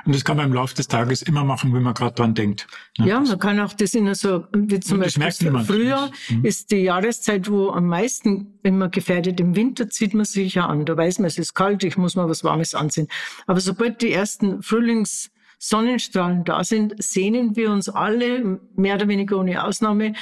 Und 0.05 0.15
das 0.15 0.23
kann 0.23 0.37
man 0.37 0.47
im 0.47 0.53
Laufe 0.53 0.75
des 0.75 0.87
Tages 0.87 1.21
immer 1.23 1.43
machen, 1.43 1.73
wenn 1.73 1.83
man 1.83 1.93
gerade 1.93 2.15
dran 2.15 2.33
denkt. 2.33 2.67
Ne? 2.97 3.07
Ja, 3.07 3.19
man 3.19 3.37
kann 3.37 3.59
auch 3.59 3.73
das 3.73 3.93
in 3.93 4.13
so, 4.15 4.45
wie 4.53 4.79
zum 4.79 4.99
Beispiel 4.99 5.51
früher 5.65 6.09
mhm. 6.29 6.45
ist 6.45 6.71
die 6.71 6.77
Jahreszeit, 6.77 7.49
wo 7.49 7.69
am 7.69 7.87
meisten 7.87 8.59
immer 8.63 8.87
gefährdet, 8.87 9.41
im 9.41 9.57
Winter 9.57 9.89
zieht 9.89 10.13
man 10.13 10.23
sich 10.23 10.55
ja 10.55 10.67
an. 10.67 10.85
Da 10.85 10.95
weiß 10.95 11.19
man, 11.19 11.27
es 11.27 11.37
ist 11.37 11.53
kalt, 11.53 11.83
ich 11.83 11.97
muss 11.97 12.15
mal 12.15 12.29
was 12.29 12.45
Warmes 12.45 12.75
anziehen. 12.75 13.09
Aber 13.45 13.59
sobald 13.59 14.01
die 14.01 14.13
ersten 14.13 14.63
Frühlings 14.63 15.31
Sonnenstrahlen 15.59 16.43
da 16.43 16.63
sind, 16.63 17.01
sehnen 17.01 17.55
wir 17.55 17.71
uns 17.71 17.87
alle, 17.87 18.59
mehr 18.75 18.95
oder 18.95 19.07
weniger 19.07 19.37
ohne 19.37 19.63
Ausnahme, 19.63 20.13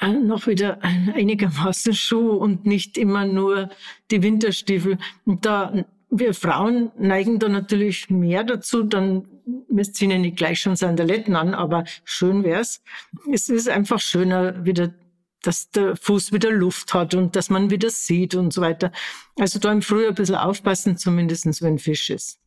noch 0.00 0.46
wieder 0.46 0.78
einigermaßen 0.82 1.94
Schuh 1.94 2.30
und 2.30 2.66
nicht 2.66 2.96
immer 2.96 3.24
nur 3.24 3.70
die 4.10 4.22
Winterstiefel. 4.22 4.98
Und 5.24 5.44
da 5.44 5.84
wir 6.10 6.34
Frauen 6.34 6.90
neigen 6.98 7.38
da 7.38 7.48
natürlich 7.48 8.08
mehr 8.08 8.44
dazu, 8.44 8.82
dann 8.82 9.26
ziehen 9.92 10.10
ja 10.10 10.18
nicht 10.18 10.36
gleich 10.36 10.60
schon 10.60 10.76
Sandaletten 10.76 11.36
an, 11.36 11.54
aber 11.54 11.84
schön 12.04 12.44
wär's. 12.44 12.82
Es 13.32 13.48
ist 13.48 13.68
einfach 13.68 14.00
schöner 14.00 14.64
wieder, 14.64 14.94
dass 15.42 15.70
der 15.70 15.96
Fuß 15.96 16.32
wieder 16.32 16.50
Luft 16.50 16.94
hat 16.94 17.14
und 17.14 17.36
dass 17.36 17.50
man 17.50 17.70
wieder 17.70 17.90
sieht 17.90 18.34
und 18.34 18.52
so 18.52 18.60
weiter. 18.60 18.92
Also 19.38 19.58
da 19.58 19.72
im 19.72 19.82
Frühjahr 19.82 20.10
ein 20.10 20.14
bisschen 20.14 20.34
aufpassen, 20.36 20.96
zumindestens 20.96 21.62
wenn 21.62 21.78
Fisch 21.78 22.10
ist. 22.10 22.40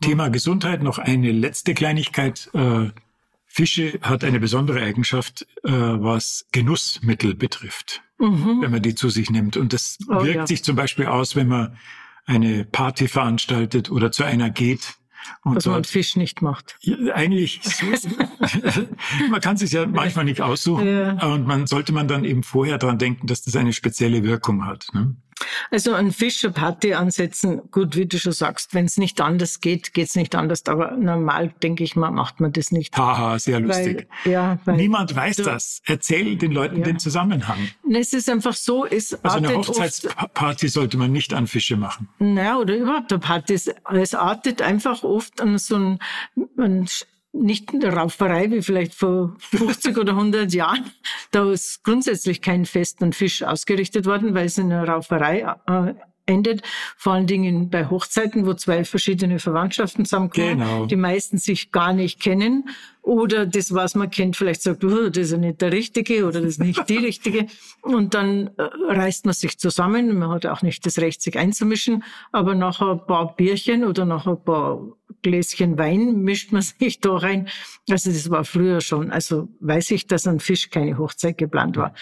Thema 0.00 0.28
Gesundheit, 0.28 0.82
noch 0.82 0.98
eine 0.98 1.32
letzte 1.32 1.74
Kleinigkeit. 1.74 2.50
Fische 3.54 4.00
hat 4.02 4.24
eine 4.24 4.40
besondere 4.40 4.82
Eigenschaft, 4.82 5.46
äh, 5.62 5.70
was 5.70 6.44
Genussmittel 6.50 7.36
betrifft, 7.36 8.02
mhm. 8.18 8.62
wenn 8.62 8.72
man 8.72 8.82
die 8.82 8.96
zu 8.96 9.10
sich 9.10 9.30
nimmt. 9.30 9.56
Und 9.56 9.72
das 9.72 9.96
oh, 10.08 10.24
wirkt 10.24 10.34
ja. 10.34 10.46
sich 10.48 10.64
zum 10.64 10.74
Beispiel 10.74 11.06
aus, 11.06 11.36
wenn 11.36 11.46
man 11.46 11.78
eine 12.26 12.64
Party 12.64 13.06
veranstaltet 13.06 13.92
oder 13.92 14.10
zu 14.10 14.24
einer 14.24 14.50
geht. 14.50 14.94
Und 15.44 15.54
was 15.54 15.66
man 15.66 15.84
Fisch 15.84 16.16
nicht 16.16 16.42
macht. 16.42 16.76
Ja, 16.80 17.14
eigentlich, 17.14 17.60
so, 17.62 17.86
man 19.30 19.40
kann 19.40 19.56
sich 19.56 19.70
ja 19.70 19.86
manchmal 19.86 20.24
nicht 20.24 20.40
aussuchen. 20.40 20.88
Ja. 20.88 21.24
Und 21.32 21.46
man 21.46 21.68
sollte 21.68 21.92
man 21.92 22.08
dann 22.08 22.24
eben 22.24 22.42
vorher 22.42 22.78
dran 22.78 22.98
denken, 22.98 23.28
dass 23.28 23.42
das 23.42 23.54
eine 23.54 23.72
spezielle 23.72 24.24
Wirkung 24.24 24.66
hat. 24.66 24.88
Ne? 24.94 25.14
Also 25.70 25.94
ein 25.94 26.12
Fisch, 26.12 26.44
eine 26.44 26.52
Party 26.52 26.94
ansetzen, 26.94 27.62
gut, 27.70 27.96
wie 27.96 28.06
du 28.06 28.18
schon 28.18 28.32
sagst, 28.32 28.74
wenn 28.74 28.84
es 28.84 28.96
nicht 28.96 29.20
anders 29.20 29.60
geht, 29.60 29.94
geht 29.94 30.08
es 30.08 30.16
nicht 30.16 30.34
anders. 30.34 30.64
Aber 30.66 30.92
normal, 30.92 31.52
denke 31.62 31.84
ich 31.84 31.96
mal, 31.96 32.10
macht 32.10 32.40
man 32.40 32.52
das 32.52 32.70
nicht. 32.70 32.96
Haha, 32.96 33.38
sehr 33.38 33.60
lustig. 33.60 34.06
Weil, 34.24 34.32
ja, 34.32 34.58
weil 34.64 34.76
Niemand 34.76 35.14
weiß 35.14 35.36
du, 35.36 35.42
das. 35.44 35.82
Erzähl 35.84 36.36
den 36.36 36.52
Leuten 36.52 36.78
ja. 36.78 36.84
den 36.84 36.98
Zusammenhang. 36.98 37.58
Es 37.92 38.12
ist 38.12 38.28
einfach 38.28 38.54
so, 38.54 38.86
es 38.86 39.14
Also 39.24 39.38
eine 39.38 39.54
Hochzeitsparty 39.54 40.68
sollte 40.68 40.96
man 40.96 41.12
nicht 41.12 41.32
an 41.32 41.46
Fische 41.46 41.76
machen. 41.76 42.08
Naja, 42.18 42.58
oder 42.58 42.76
überhaupt 42.76 43.12
eine 43.12 43.20
Party. 43.20 43.54
Es 43.54 44.14
artet 44.14 44.62
einfach 44.62 45.02
oft 45.02 45.40
an 45.40 45.58
so 45.58 45.76
ein, 45.76 45.98
ein 46.58 46.86
nicht 47.34 47.72
in 47.72 47.80
der 47.80 47.94
Rauferei 47.94 48.50
wie 48.50 48.62
vielleicht 48.62 48.94
vor 48.94 49.34
50 49.38 49.98
oder 49.98 50.12
100 50.12 50.52
Jahren. 50.52 50.90
Da 51.30 51.50
ist 51.50 51.82
grundsätzlich 51.84 52.40
kein 52.40 52.64
Fest 52.64 53.02
an 53.02 53.12
Fisch 53.12 53.42
ausgerichtet 53.42 54.06
worden, 54.06 54.34
weil 54.34 54.46
es 54.46 54.58
in 54.58 54.70
der 54.70 54.88
Rauferei 54.88 55.46
äh, 55.66 55.94
endet. 56.26 56.62
Vor 56.96 57.14
allen 57.14 57.26
Dingen 57.26 57.70
bei 57.70 57.88
Hochzeiten, 57.88 58.46
wo 58.46 58.54
zwei 58.54 58.84
verschiedene 58.84 59.38
Verwandtschaften 59.38 60.04
zusammenkommen, 60.04 60.58
genau. 60.58 60.86
die 60.86 60.96
meisten 60.96 61.38
sich 61.38 61.72
gar 61.72 61.92
nicht 61.92 62.20
kennen. 62.20 62.68
Oder 63.02 63.44
das, 63.44 63.74
was 63.74 63.94
man 63.94 64.08
kennt, 64.08 64.34
vielleicht 64.34 64.62
sagt, 64.62 64.82
oh, 64.82 65.10
das 65.10 65.26
ist 65.26 65.32
ja 65.32 65.36
nicht 65.38 65.60
der 65.60 65.72
Richtige 65.72 66.24
oder 66.24 66.40
das 66.40 66.52
ist 66.52 66.60
nicht 66.60 66.88
die 66.88 66.96
Richtige. 66.96 67.46
Und 67.82 68.14
dann 68.14 68.48
äh, 68.56 68.62
reißt 68.62 69.26
man 69.26 69.34
sich 69.34 69.58
zusammen. 69.58 70.18
Man 70.18 70.30
hat 70.30 70.46
auch 70.46 70.62
nicht 70.62 70.86
das 70.86 70.98
Recht, 70.98 71.20
sich 71.20 71.38
einzumischen. 71.38 72.02
Aber 72.32 72.54
nach 72.54 72.80
ein 72.80 73.04
paar 73.06 73.36
Bierchen 73.36 73.84
oder 73.84 74.06
nach 74.06 74.26
ein 74.26 74.42
paar 74.42 74.80
Gläschen 75.22 75.76
Wein 75.76 76.22
mischt 76.22 76.50
man 76.52 76.62
sich 76.80 77.00
da 77.00 77.14
rein. 77.16 77.48
Also 77.90 78.10
das 78.10 78.30
war 78.30 78.44
früher 78.44 78.80
schon. 78.80 79.10
Also 79.10 79.48
weiß 79.60 79.90
ich, 79.90 80.06
dass 80.06 80.26
an 80.26 80.40
Fisch 80.40 80.70
keine 80.70 80.96
Hochzeit 80.96 81.36
geplant 81.36 81.76
war. 81.76 81.92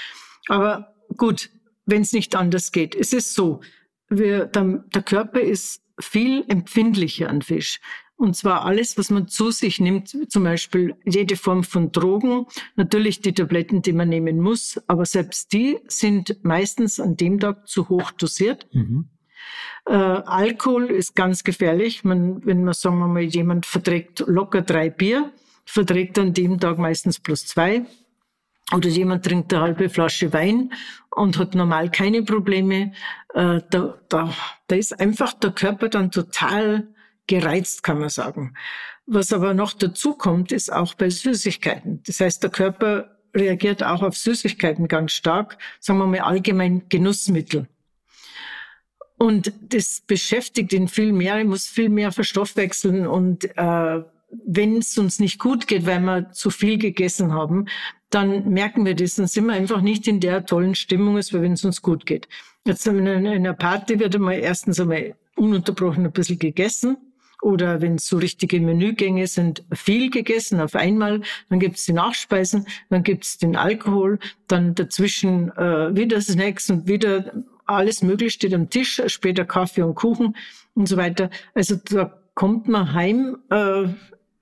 Aber 0.46 0.94
gut, 1.16 1.50
wenn 1.84 2.02
es 2.02 2.12
nicht 2.12 2.36
anders 2.36 2.70
geht. 2.70 2.94
Es 2.94 3.12
ist 3.12 3.34
so, 3.34 3.60
wir, 4.18 4.46
der, 4.46 4.84
der 4.94 5.02
Körper 5.02 5.40
ist 5.40 5.82
viel 6.00 6.44
empfindlicher 6.48 7.28
an 7.28 7.42
Fisch. 7.42 7.80
Und 8.16 8.36
zwar 8.36 8.64
alles, 8.64 8.96
was 8.98 9.10
man 9.10 9.26
zu 9.26 9.50
sich 9.50 9.80
nimmt, 9.80 10.30
zum 10.30 10.44
Beispiel 10.44 10.94
jede 11.04 11.36
Form 11.36 11.64
von 11.64 11.90
Drogen, 11.90 12.46
natürlich 12.76 13.20
die 13.20 13.34
Tabletten, 13.34 13.82
die 13.82 13.92
man 13.92 14.08
nehmen 14.08 14.38
muss, 14.38 14.80
aber 14.86 15.06
selbst 15.06 15.52
die 15.52 15.78
sind 15.88 16.36
meistens 16.44 17.00
an 17.00 17.16
dem 17.16 17.40
Tag 17.40 17.66
zu 17.66 17.88
hoch 17.88 18.12
dosiert. 18.12 18.68
Mhm. 18.72 19.08
Äh, 19.86 19.94
Alkohol 19.94 20.84
ist 20.86 21.16
ganz 21.16 21.42
gefährlich. 21.42 22.04
Man, 22.04 22.46
wenn 22.46 22.62
man, 22.62 22.74
sagen 22.74 22.98
wir 22.98 23.08
mal, 23.08 23.22
jemand 23.22 23.66
verträgt 23.66 24.20
locker 24.26 24.62
drei 24.62 24.88
Bier, 24.88 25.32
verträgt 25.64 26.18
an 26.18 26.32
dem 26.32 26.60
Tag 26.60 26.78
meistens 26.78 27.18
plus 27.18 27.46
zwei. 27.46 27.86
Oder 28.74 28.88
jemand 28.88 29.24
trinkt 29.24 29.52
eine 29.52 29.62
halbe 29.62 29.88
Flasche 29.88 30.32
Wein 30.32 30.72
und 31.10 31.38
hat 31.38 31.54
normal 31.54 31.90
keine 31.90 32.22
Probleme. 32.22 32.92
Äh, 33.34 33.60
da, 33.70 33.98
da, 34.08 34.34
da 34.66 34.76
ist 34.76 34.98
einfach 34.98 35.34
der 35.34 35.50
Körper 35.50 35.88
dann 35.88 36.10
total 36.10 36.88
gereizt, 37.26 37.82
kann 37.82 37.98
man 37.98 38.08
sagen. 38.08 38.54
Was 39.06 39.32
aber 39.32 39.54
noch 39.54 39.72
dazu 39.72 40.14
kommt, 40.14 40.52
ist 40.52 40.72
auch 40.72 40.94
bei 40.94 41.10
Süßigkeiten. 41.10 42.02
Das 42.06 42.20
heißt, 42.20 42.42
der 42.42 42.50
Körper 42.50 43.18
reagiert 43.34 43.82
auch 43.82 44.02
auf 44.02 44.16
Süßigkeiten 44.16 44.88
ganz 44.88 45.12
stark, 45.12 45.58
sagen 45.80 45.98
wir 45.98 46.06
mal 46.06 46.20
allgemein 46.20 46.88
Genussmittel. 46.88 47.68
Und 49.18 49.52
das 49.60 50.02
beschäftigt 50.06 50.72
ihn 50.72 50.88
viel 50.88 51.12
mehr, 51.12 51.36
er 51.36 51.44
muss 51.44 51.66
viel 51.66 51.88
mehr 51.88 52.10
verstoffwechseln 52.10 53.06
und 53.06 53.44
äh, 53.56 54.02
wenn 54.44 54.78
es 54.78 54.96
uns 54.98 55.18
nicht 55.18 55.38
gut 55.38 55.66
geht, 55.66 55.86
weil 55.86 56.00
wir 56.00 56.30
zu 56.32 56.50
viel 56.50 56.78
gegessen 56.78 57.32
haben, 57.32 57.66
dann 58.10 58.48
merken 58.50 58.84
wir 58.84 58.94
das, 58.94 59.16
dann 59.16 59.26
sind 59.26 59.46
wir 59.46 59.54
einfach 59.54 59.80
nicht 59.80 60.06
in 60.06 60.20
der 60.20 60.44
tollen 60.44 60.74
Stimmung, 60.74 61.16
als 61.16 61.32
wenn 61.32 61.52
es 61.52 61.64
uns 61.64 61.82
gut 61.82 62.06
geht. 62.06 62.28
Jetzt 62.66 62.86
in 62.86 63.08
einer 63.08 63.54
Party 63.54 63.98
wird 63.98 64.14
einmal 64.14 64.38
erstens 64.38 64.78
einmal 64.78 65.14
ununterbrochen 65.36 66.04
ein 66.04 66.12
bisschen 66.12 66.38
gegessen. 66.38 66.96
Oder 67.40 67.80
wenn 67.80 67.96
es 67.96 68.06
so 68.06 68.18
richtige 68.18 68.60
Menügänge 68.60 69.26
sind, 69.26 69.64
viel 69.72 70.10
gegessen 70.10 70.60
auf 70.60 70.76
einmal. 70.76 71.22
Dann 71.48 71.58
gibt 71.58 71.76
es 71.76 71.84
die 71.86 71.92
Nachspeisen, 71.92 72.66
dann 72.88 73.02
gibt 73.02 73.24
es 73.24 73.38
den 73.38 73.56
Alkohol, 73.56 74.20
dann 74.46 74.76
dazwischen 74.76 75.50
äh, 75.56 75.96
wieder 75.96 76.20
Snacks 76.20 76.70
und 76.70 76.86
wieder 76.86 77.32
alles 77.66 78.02
Mögliche 78.02 78.30
steht 78.30 78.54
am 78.54 78.70
Tisch, 78.70 79.02
später 79.06 79.44
Kaffee 79.44 79.82
und 79.82 79.96
Kuchen 79.96 80.36
und 80.74 80.86
so 80.88 80.96
weiter. 80.96 81.30
Also 81.52 81.76
da 81.84 82.16
kommt 82.34 82.68
man 82.68 82.92
heim 82.94 83.38
äh, 83.50 83.88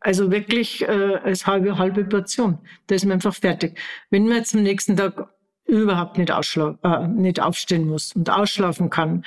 also 0.00 0.30
wirklich 0.30 0.82
äh, 0.82 1.16
als 1.22 1.46
halbe, 1.46 1.78
halbe 1.78 2.04
Portion. 2.04 2.58
Da 2.86 2.94
ist 2.94 3.04
man 3.04 3.12
einfach 3.12 3.34
fertig. 3.34 3.78
Wenn 4.10 4.26
man 4.26 4.42
am 4.52 4.62
nächsten 4.62 4.96
Tag 4.96 5.28
überhaupt 5.66 6.18
nicht, 6.18 6.30
äh, 6.30 7.08
nicht 7.08 7.40
aufstehen 7.40 7.86
muss 7.86 8.14
und 8.14 8.30
ausschlafen 8.30 8.90
kann, 8.90 9.24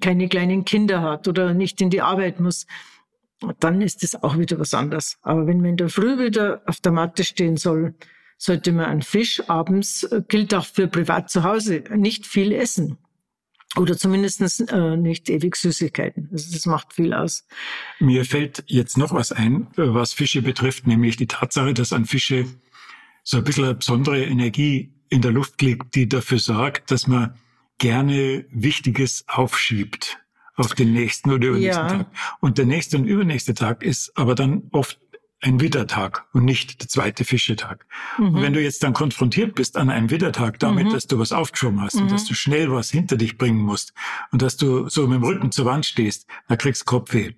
keine 0.00 0.28
kleinen 0.28 0.64
Kinder 0.64 1.02
hat 1.02 1.28
oder 1.28 1.52
nicht 1.54 1.80
in 1.80 1.90
die 1.90 2.00
Arbeit 2.00 2.40
muss, 2.40 2.66
dann 3.58 3.80
ist 3.80 4.02
das 4.02 4.22
auch 4.22 4.38
wieder 4.38 4.58
was 4.58 4.74
anderes. 4.74 5.18
Aber 5.22 5.46
wenn 5.46 5.58
man 5.58 5.70
in 5.70 5.76
der 5.76 5.88
Früh 5.88 6.18
wieder 6.18 6.62
auf 6.66 6.80
der 6.80 6.92
Matte 6.92 7.24
stehen 7.24 7.56
soll, 7.56 7.94
sollte 8.38 8.72
man 8.72 8.86
einen 8.86 9.02
Fisch 9.02 9.42
abends, 9.48 10.04
äh, 10.04 10.22
gilt 10.26 10.54
auch 10.54 10.66
für 10.66 10.88
privat 10.88 11.30
zu 11.30 11.44
Hause, 11.44 11.84
nicht 11.94 12.26
viel 12.26 12.52
essen. 12.52 12.98
Oder 13.76 13.96
zumindest 13.96 14.40
äh, 14.70 14.96
nicht 14.96 15.30
ewig 15.30 15.56
Süßigkeiten. 15.56 16.28
Also 16.30 16.52
das 16.52 16.66
macht 16.66 16.92
viel 16.92 17.14
aus. 17.14 17.46
Mir 18.00 18.24
fällt 18.24 18.64
jetzt 18.66 18.98
noch 18.98 19.14
was 19.14 19.32
ein, 19.32 19.68
was 19.76 20.12
Fische 20.12 20.42
betrifft, 20.42 20.86
nämlich 20.86 21.16
die 21.16 21.26
Tatsache, 21.26 21.72
dass 21.72 21.92
an 21.92 22.04
Fische 22.04 22.44
so 23.22 23.38
ein 23.38 23.44
bisschen 23.44 23.64
eine 23.64 23.74
besondere 23.74 24.22
Energie 24.24 24.92
in 25.08 25.22
der 25.22 25.30
Luft 25.30 25.60
liegt, 25.62 25.94
die 25.94 26.08
dafür 26.08 26.38
sorgt, 26.38 26.90
dass 26.90 27.06
man 27.06 27.34
gerne 27.78 28.44
Wichtiges 28.50 29.24
aufschiebt 29.28 30.18
auf 30.54 30.74
den 30.74 30.92
nächsten 30.92 31.30
oder 31.30 31.48
übernächsten 31.48 31.88
ja. 31.88 31.96
Tag. 31.96 32.06
Und 32.40 32.58
der 32.58 32.66
nächste 32.66 32.98
und 32.98 33.06
übernächste 33.06 33.54
Tag 33.54 33.82
ist 33.82 34.16
aber 34.16 34.34
dann 34.34 34.64
oft 34.72 35.00
ein 35.42 35.60
Widdertag 35.60 36.24
und 36.32 36.44
nicht 36.44 36.80
der 36.80 36.88
zweite 36.88 37.24
Fischetag. 37.24 37.84
Mhm. 38.16 38.26
Und 38.28 38.42
wenn 38.42 38.52
du 38.52 38.62
jetzt 38.62 38.82
dann 38.82 38.92
konfrontiert 38.92 39.54
bist 39.54 39.76
an 39.76 39.90
einem 39.90 40.08
Widdertag 40.08 40.58
damit, 40.60 40.86
mhm. 40.86 40.92
dass 40.92 41.06
du 41.08 41.18
was 41.18 41.32
aufgeschoben 41.32 41.80
hast 41.80 41.96
mhm. 41.96 42.02
und 42.02 42.12
dass 42.12 42.24
du 42.24 42.34
schnell 42.34 42.70
was 42.70 42.90
hinter 42.90 43.16
dich 43.16 43.36
bringen 43.36 43.60
musst 43.60 43.92
und 44.30 44.40
dass 44.40 44.56
du 44.56 44.88
so 44.88 45.06
mit 45.06 45.16
dem 45.16 45.24
Rücken 45.24 45.50
zur 45.50 45.66
Wand 45.66 45.84
stehst, 45.84 46.26
dann 46.48 46.58
kriegst 46.58 46.82
du 46.82 46.84
Kopfweh. 46.86 47.32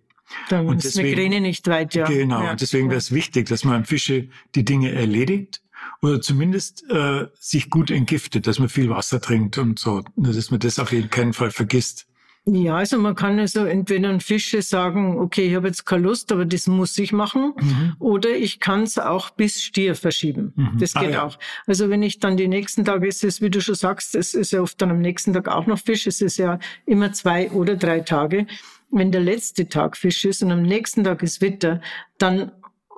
Dann 0.48 0.66
und 0.66 0.76
ist 0.76 0.84
deswegen, 0.96 1.08
Migräne 1.08 1.40
nicht 1.40 1.66
weit, 1.66 1.94
ja. 1.94 2.06
Genau, 2.06 2.42
ja. 2.42 2.52
und 2.52 2.60
deswegen 2.60 2.88
wäre 2.88 2.98
es 2.98 3.12
wichtig, 3.12 3.48
dass 3.48 3.64
man 3.64 3.84
Fische 3.84 4.28
die 4.54 4.64
Dinge 4.64 4.92
erledigt 4.92 5.62
oder 6.02 6.20
zumindest 6.20 6.84
äh, 6.90 7.26
sich 7.38 7.70
gut 7.70 7.90
entgiftet, 7.90 8.46
dass 8.46 8.58
man 8.58 8.68
viel 8.68 8.90
Wasser 8.90 9.20
trinkt 9.20 9.58
und 9.58 9.78
so, 9.78 10.02
dass 10.16 10.50
man 10.50 10.60
das 10.60 10.78
auf 10.78 10.92
jeden 10.92 11.32
Fall 11.32 11.50
vergisst. 11.50 12.06
Ja, 12.46 12.76
also 12.76 12.98
man 12.98 13.14
kann 13.14 13.38
also 13.38 13.64
entweder 13.64 14.10
ein 14.10 14.20
Fische 14.20 14.60
sagen, 14.60 15.18
okay, 15.18 15.48
ich 15.48 15.54
habe 15.54 15.68
jetzt 15.68 15.86
keine 15.86 16.02
Lust, 16.02 16.30
aber 16.30 16.44
das 16.44 16.66
muss 16.66 16.98
ich 16.98 17.10
machen. 17.12 17.54
Mhm. 17.58 17.96
Oder 17.98 18.30
ich 18.30 18.60
kann 18.60 18.82
es 18.82 18.98
auch 18.98 19.30
bis 19.30 19.62
Stier 19.62 19.94
verschieben. 19.94 20.52
Mhm. 20.54 20.78
Das 20.78 20.94
ah, 20.94 21.00
geht 21.00 21.10
ah, 21.10 21.12
ja. 21.12 21.24
auch. 21.24 21.38
Also 21.66 21.88
wenn 21.88 22.02
ich 22.02 22.18
dann 22.18 22.36
die 22.36 22.48
nächsten 22.48 22.84
Tage, 22.84 23.08
es 23.08 23.24
ist, 23.24 23.40
wie 23.40 23.48
du 23.48 23.62
schon 23.62 23.74
sagst, 23.74 24.14
es 24.14 24.34
ist 24.34 24.52
ja 24.52 24.60
oft 24.60 24.80
dann 24.82 24.90
am 24.90 25.00
nächsten 25.00 25.32
Tag 25.32 25.48
auch 25.48 25.66
noch 25.66 25.78
Fisch. 25.78 26.06
Es 26.06 26.20
ist 26.20 26.36
ja 26.36 26.58
immer 26.84 27.12
zwei 27.12 27.50
oder 27.50 27.76
drei 27.76 28.00
Tage. 28.00 28.46
Wenn 28.90 29.10
der 29.10 29.22
letzte 29.22 29.66
Tag 29.66 29.96
Fisch 29.96 30.26
ist 30.26 30.42
und 30.42 30.52
am 30.52 30.62
nächsten 30.62 31.02
Tag 31.02 31.22
ist 31.22 31.40
Witter, 31.40 31.80
dann 32.18 32.52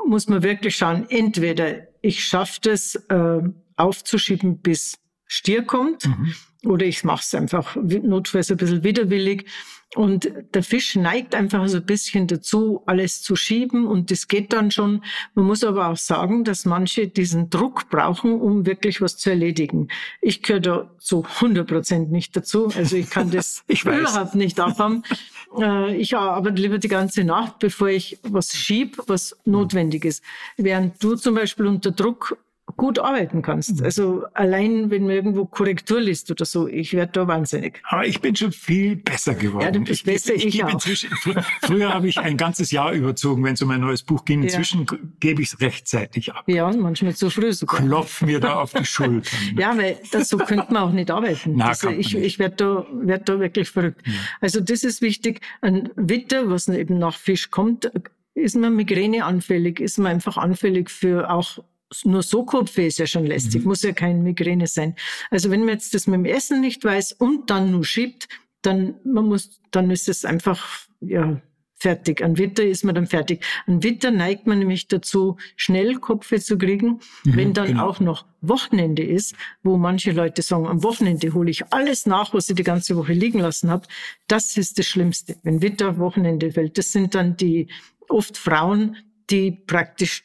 muss 0.09 0.29
man 0.29 0.43
wirklich 0.43 0.75
schauen, 0.75 1.07
entweder 1.09 1.87
ich 2.01 2.25
schaffe 2.25 2.59
das 2.63 2.97
äh, 2.97 3.41
aufzuschieben, 3.77 4.59
bis 4.59 4.99
Stier 5.27 5.63
kommt. 5.63 6.07
Mhm. 6.07 6.35
Oder 6.65 6.87
ich 6.87 7.05
mache 7.05 7.23
es 7.23 7.35
einfach 7.35 7.77
notfalls 7.77 8.51
ein 8.51 8.57
bisschen 8.57 8.83
widerwillig. 8.83 9.47
Und 9.95 10.31
der 10.53 10.63
Fisch 10.63 10.97
neigt 10.97 11.35
einfach 11.35 11.67
so 11.69 11.79
ein 11.79 11.87
bisschen 11.87 12.27
dazu, 12.27 12.83
alles 12.87 13.23
zu 13.23 13.37
schieben 13.37 13.87
und 13.87 14.11
das 14.11 14.27
geht 14.27 14.53
dann 14.53 14.71
schon. 14.71 15.03
Man 15.35 15.47
muss 15.47 15.63
aber 15.63 15.89
auch 15.89 15.97
sagen, 15.97 16.45
dass 16.45 16.65
manche 16.65 17.07
diesen 17.07 17.51
Druck 17.51 17.89
brauchen, 17.89 18.41
um 18.41 18.67
wirklich 18.67 19.01
was 19.01 19.17
zu 19.17 19.31
erledigen. 19.31 19.89
Ich 20.21 20.43
gehöre 20.43 20.61
da 20.61 20.91
zu 20.99 21.25
100 21.25 21.67
Prozent 21.67 22.11
nicht 22.11 22.37
dazu. 22.37 22.69
Also 22.77 22.97
ich 22.97 23.09
kann 23.09 23.31
das 23.31 23.63
ich 23.69 23.85
überhaupt 23.85 24.35
nicht 24.35 24.61
abhaben. 24.61 25.03
Äh, 25.59 25.97
ich 25.97 26.15
arbeite 26.15 26.61
lieber 26.61 26.77
die 26.77 26.89
ganze 26.89 27.23
Nacht, 27.23 27.61
bevor 27.61 27.89
ich 27.89 28.19
was 28.25 28.53
schieb, 28.53 29.01
was 29.07 29.37
notwendig 29.45 30.05
ist. 30.05 30.23
Während 30.57 31.03
du 31.03 31.15
zum 31.15 31.37
Beispiel 31.37 31.67
unter 31.67 31.93
Druck 31.93 32.37
gut 32.77 32.99
arbeiten 32.99 33.43
kannst. 33.43 33.81
Mhm. 33.81 33.85
Also 33.85 34.25
allein, 34.35 34.91
wenn 34.91 35.03
man 35.03 35.13
irgendwo 35.13 35.47
Korrektur 35.47 36.01
liest 36.01 36.31
oder 36.31 36.45
so, 36.45 36.67
ich 36.67 36.95
werde 36.95 37.13
da 37.13 37.29
wahnsinnig. 37.29 37.81
Aber 37.85 38.05
ich 38.05 38.21
bin 38.21 38.35
schon 38.35 38.53
viel 38.53 38.97
besser 38.97 39.35
geworden. 39.35 39.63
Ja, 39.63 39.71
du 39.71 39.81
bist 39.81 40.01
ich, 40.01 40.05
besser, 40.05 40.35
ich, 40.35 40.47
ich, 40.47 40.55
ich 40.57 40.65
auch. 40.65 40.73
Inzwischen, 40.73 41.11
früher 41.63 41.95
habe 41.95 42.09
ich 42.09 42.19
ein 42.19 42.37
ganzes 42.37 42.73
Jahr 42.73 42.93
überzogen, 42.93 43.45
wenn 43.45 43.55
es 43.55 43.63
um 43.63 43.71
ein 43.71 43.81
neues 43.81 44.03
Buch 44.03 44.25
ging. 44.25 44.43
Inzwischen 44.43 44.87
ja. 44.91 44.99
gebe 45.21 45.43
ich 45.43 45.53
es 45.53 45.61
rechtzeitig 45.61 46.33
ab. 46.33 46.45
Ja, 46.49 46.67
und 46.67 46.81
manchmal 46.81 47.15
zu 47.15 47.31
früh 47.31 47.53
sogar. 47.53 47.81
Klopf 47.81 48.23
mir 48.23 48.41
da 48.41 48.61
auf 48.61 48.73
die 48.73 48.85
Schultern. 48.85 49.39
ja, 49.57 49.77
weil 49.77 49.99
das, 50.11 50.29
so 50.29 50.37
könnte 50.37 50.73
man 50.73 50.83
auch 50.83 50.93
nicht 50.93 51.11
arbeiten. 51.11 51.55
Na, 51.57 51.69
also 51.69 51.89
ich 51.89 52.17
ich 52.17 52.39
werde 52.39 52.57
da, 52.57 52.87
werd 52.93 53.29
da 53.29 53.39
wirklich 53.39 53.71
verrückt. 53.71 54.03
Ja. 54.05 54.13
Also 54.41 54.61
das 54.61 54.83
ist 54.83 55.03
wichtig. 55.03 55.41
Ein 55.61 55.91
Witter, 55.95 56.51
was 56.51 56.69
eben 56.69 56.99
nach 56.99 57.17
Fisch 57.17 57.51
kommt, 57.51 57.91
ist 58.35 58.57
man 58.57 58.75
Migräne 58.75 59.25
anfällig, 59.25 59.81
ist 59.81 59.99
man 59.99 60.13
einfach 60.13 60.37
anfällig 60.37 60.91
für 60.91 61.31
auch 61.31 61.59
nur 62.05 62.23
so 62.23 62.45
Kopfweh 62.45 62.89
ist 62.89 62.99
ja 62.99 63.07
schon 63.07 63.27
lästig, 63.27 63.63
mhm. 63.63 63.69
muss 63.69 63.83
ja 63.83 63.93
keine 63.93 64.19
Migräne 64.19 64.67
sein. 64.67 64.95
Also 65.31 65.51
wenn 65.51 65.61
man 65.61 65.71
jetzt 65.71 65.95
das 65.95 66.07
mit 66.07 66.15
dem 66.15 66.25
Essen 66.25 66.61
nicht 66.61 66.85
weiß 66.85 67.13
und 67.13 67.51
dann 67.51 67.71
nur 67.71 67.85
schiebt, 67.85 68.29
dann 68.63 68.97
man 69.05 69.27
muss, 69.27 69.61
dann 69.71 69.91
ist 69.91 70.09
es 70.09 70.25
einfach 70.25 70.67
ja 71.01 71.41
fertig. 71.79 72.23
An 72.23 72.39
Witter 72.39 72.65
ist 72.65 72.85
man 72.85 72.95
dann 72.95 73.07
fertig. 73.07 73.45
An 73.67 73.83
Witter 73.83 74.11
neigt 74.11 74.47
man 74.47 74.59
nämlich 74.59 74.89
dazu, 74.89 75.37
schnell 75.57 75.97
Kopfweh 75.97 76.41
zu 76.41 76.57
kriegen, 76.59 77.01
mhm, 77.25 77.37
wenn 77.37 77.53
dann 77.53 77.69
genau. 77.69 77.87
auch 77.87 78.01
noch 78.01 78.25
Wochenende 78.41 79.03
ist, 79.03 79.35
wo 79.63 79.77
manche 79.77 80.13
Leute 80.13 80.43
sagen, 80.43 80.67
am 80.67 80.83
Wochenende 80.83 81.35
hole 81.35 81.51
ich 81.51 81.73
alles 81.73 82.07
nach, 82.07 82.33
was 82.33 82.49
ich 82.49 82.57
die 82.57 82.63
ganze 82.63 82.97
Woche 82.97 83.13
liegen 83.13 83.41
lassen 83.41 83.71
habe. 83.71 83.87
Das 84.27 84.57
ist 84.57 84.79
das 84.79 84.87
Schlimmste, 84.87 85.37
wenn 85.43 85.63
Witter 85.63 85.99
Wochenende 85.99 86.51
fällt. 86.51 86.79
Das 86.79 86.93
sind 86.93 87.15
dann 87.15 87.37
die 87.37 87.69
oft 88.09 88.39
Frauen, 88.39 88.97
die 89.31 89.51
praktisch 89.51 90.25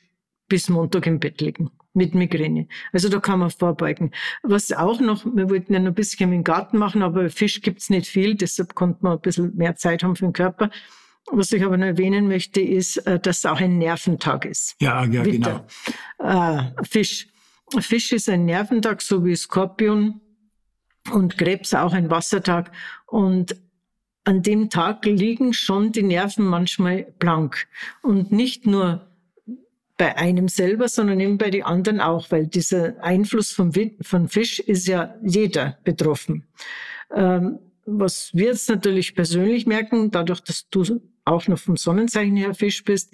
bis 0.51 0.67
Montag 0.67 1.07
im 1.07 1.17
Bett 1.17 1.39
liegen 1.39 1.71
mit 1.93 2.13
Migräne. 2.13 2.67
Also 2.91 3.07
da 3.07 3.21
kann 3.21 3.39
man 3.39 3.49
vorbeugen. 3.49 4.11
Was 4.43 4.73
auch 4.73 4.99
noch, 4.99 5.25
wir 5.25 5.49
wollten 5.49 5.73
ja 5.73 5.79
noch 5.79 5.87
ein 5.87 5.93
bisschen 5.93 6.33
im 6.33 6.43
Garten 6.43 6.77
machen, 6.77 7.01
aber 7.03 7.29
Fisch 7.29 7.61
gibt's 7.61 7.89
nicht 7.89 8.07
viel, 8.07 8.35
deshalb 8.35 8.75
konnte 8.75 8.99
man 9.01 9.13
ein 9.13 9.21
bisschen 9.21 9.55
mehr 9.55 9.77
Zeit 9.77 10.03
haben 10.03 10.17
für 10.17 10.25
den 10.25 10.33
Körper. 10.33 10.69
Was 11.31 11.53
ich 11.53 11.63
aber 11.63 11.77
noch 11.77 11.85
erwähnen 11.85 12.27
möchte, 12.27 12.59
ist, 12.59 12.97
äh, 13.07 13.17
dass 13.17 13.37
es 13.39 13.45
auch 13.45 13.61
ein 13.61 13.77
Nerventag 13.77 14.43
ist. 14.43 14.75
Ja, 14.81 15.05
ja, 15.05 15.23
genau. 15.23 15.65
Äh, 16.19 16.83
Fisch. 16.83 17.27
Fisch 17.79 18.11
ist 18.11 18.27
ein 18.27 18.43
Nerventag, 18.43 19.01
so 19.01 19.23
wie 19.23 19.35
Skorpion 19.35 20.19
und 21.13 21.37
Krebs 21.37 21.73
auch 21.73 21.93
ein 21.93 22.09
Wassertag. 22.09 22.73
Und 23.05 23.55
an 24.25 24.41
dem 24.41 24.69
Tag 24.69 25.05
liegen 25.05 25.53
schon 25.53 25.93
die 25.93 26.03
Nerven 26.03 26.45
manchmal 26.45 27.13
blank. 27.19 27.67
Und 28.01 28.33
nicht 28.33 28.65
nur 28.65 29.10
bei 30.01 30.17
einem 30.17 30.47
selber, 30.47 30.87
sondern 30.87 31.19
eben 31.19 31.37
bei 31.37 31.51
den 31.51 31.61
anderen 31.61 32.01
auch, 32.01 32.31
weil 32.31 32.47
dieser 32.47 33.03
Einfluss 33.03 33.51
vom, 33.51 33.71
von 34.01 34.29
Fisch 34.29 34.57
ist 34.57 34.87
ja 34.87 35.13
jeder 35.23 35.77
betroffen. 35.83 36.47
Ähm, 37.15 37.59
was 37.85 38.31
wir 38.33 38.47
jetzt 38.47 38.67
natürlich 38.67 39.13
persönlich 39.13 39.67
merken, 39.67 40.09
dadurch, 40.09 40.39
dass 40.39 40.67
du 40.71 40.99
auch 41.23 41.47
noch 41.47 41.59
vom 41.59 41.77
Sonnenzeichen 41.77 42.35
her 42.35 42.55
Fisch 42.55 42.83
bist, 42.83 43.13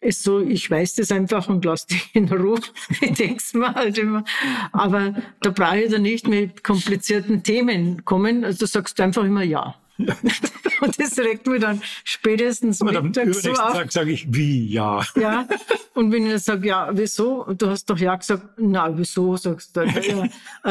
ist 0.00 0.22
so, 0.22 0.40
ich 0.40 0.70
weiß 0.70 0.94
das 0.94 1.12
einfach 1.12 1.50
und 1.50 1.66
lass 1.66 1.84
dich 1.84 2.08
in 2.14 2.32
Ruhe. 2.32 2.60
ich 3.02 3.12
denk's 3.12 3.52
mir 3.52 3.74
halt 3.74 3.98
immer. 3.98 4.24
Aber 4.72 5.14
da 5.42 5.50
brauche 5.50 5.82
ich 5.82 5.90
dann 5.90 6.00
nicht 6.00 6.26
mit 6.28 6.64
komplizierten 6.64 7.42
Themen 7.42 8.06
kommen. 8.06 8.42
Also 8.42 8.60
du 8.60 8.66
sagst 8.68 8.98
einfach 9.02 9.24
immer 9.24 9.42
ja. 9.42 9.74
und 10.80 11.00
das 11.00 11.18
regt 11.18 11.46
mich 11.46 11.60
dann 11.60 11.80
spätestens 12.04 12.80
Und 12.80 12.96
am 12.96 13.06
Mittag 13.06 13.32
so 13.34 13.50
auf. 13.50 13.72
Tag 13.74 13.92
sage 13.92 14.12
ich, 14.12 14.26
wie, 14.32 14.66
ja. 14.66 15.04
Ja, 15.16 15.46
und 15.94 16.12
wenn 16.12 16.24
ich 16.24 16.30
dann 16.30 16.38
sage, 16.38 16.68
ja, 16.68 16.90
wieso? 16.92 17.44
Du 17.54 17.68
hast 17.68 17.86
doch 17.86 17.98
ja 17.98 18.16
gesagt, 18.16 18.44
na, 18.56 18.96
wieso, 18.96 19.36
sagst 19.36 19.76
du. 19.76 19.82
Ja, 19.82 20.24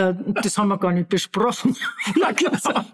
äh, 0.09 0.13
das 0.41 0.57
haben 0.57 0.69
wir 0.69 0.77
gar 0.77 0.91
nicht 0.91 1.09
besprochen. 1.09 1.75
ja, 2.19 2.33
klar. 2.33 2.85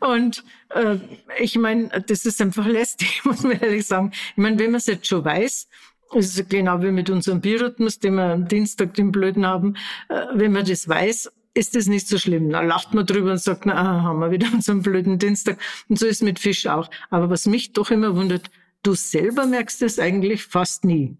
Und 0.00 0.44
äh, 0.70 0.96
ich 1.38 1.56
meine, 1.56 1.88
das 2.06 2.24
ist 2.24 2.40
einfach 2.40 2.66
lästig, 2.66 3.22
muss 3.24 3.42
man 3.42 3.60
ehrlich 3.60 3.86
sagen. 3.86 4.12
Ich 4.12 4.36
meine, 4.36 4.58
wenn 4.58 4.70
man 4.70 4.78
es 4.78 4.86
jetzt 4.86 5.06
schon 5.06 5.24
weiß, 5.24 5.68
es 6.14 6.38
ist 6.38 6.50
genau 6.50 6.82
wie 6.82 6.90
mit 6.90 7.08
unserem 7.10 7.40
Biorhythmus, 7.40 7.98
den 7.98 8.14
wir 8.14 8.24
am 8.24 8.48
Dienstag 8.48 8.94
den 8.94 9.12
Blöden 9.12 9.46
haben, 9.46 9.76
äh, 10.08 10.26
wenn 10.34 10.52
man 10.52 10.64
das 10.64 10.88
weiß, 10.88 11.30
ist 11.54 11.76
das 11.76 11.86
nicht 11.86 12.08
so 12.08 12.18
schlimm. 12.18 12.50
Da 12.50 12.62
lacht 12.62 12.94
man 12.94 13.06
drüber 13.06 13.32
und 13.32 13.40
sagt, 13.40 13.66
na, 13.66 14.02
haben 14.02 14.20
wir 14.20 14.30
wieder 14.30 14.48
unseren 14.52 14.82
blöden 14.82 15.18
Dienstag. 15.18 15.58
Und 15.88 15.98
so 15.98 16.06
ist 16.06 16.22
mit 16.22 16.38
Fisch 16.38 16.66
auch. 16.66 16.90
Aber 17.10 17.30
was 17.30 17.46
mich 17.46 17.72
doch 17.72 17.90
immer 17.90 18.16
wundert, 18.16 18.50
du 18.82 18.94
selber 18.94 19.46
merkst 19.46 19.82
es 19.82 19.98
eigentlich 19.98 20.44
fast 20.44 20.84
nie. 20.84 21.16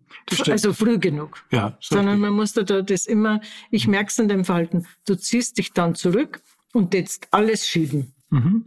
Also 0.49 0.73
früh 0.73 0.99
genug. 0.99 1.45
Ja, 1.51 1.77
Sondern 1.81 2.19
man 2.21 2.33
muss 2.33 2.53
da 2.53 2.63
das 2.63 3.07
immer, 3.07 3.41
ich 3.71 3.87
merke 3.87 4.09
es 4.09 4.19
an 4.19 4.29
deinem 4.29 4.45
Verhalten, 4.45 4.87
du 5.07 5.15
ziehst 5.17 5.59
dich 5.59 5.73
dann 5.73 5.95
zurück 5.95 6.41
und 6.73 6.95
jetzt 6.95 7.29
alles 7.31 7.67
schieben. 7.67 8.15
Mhm. 8.31 8.65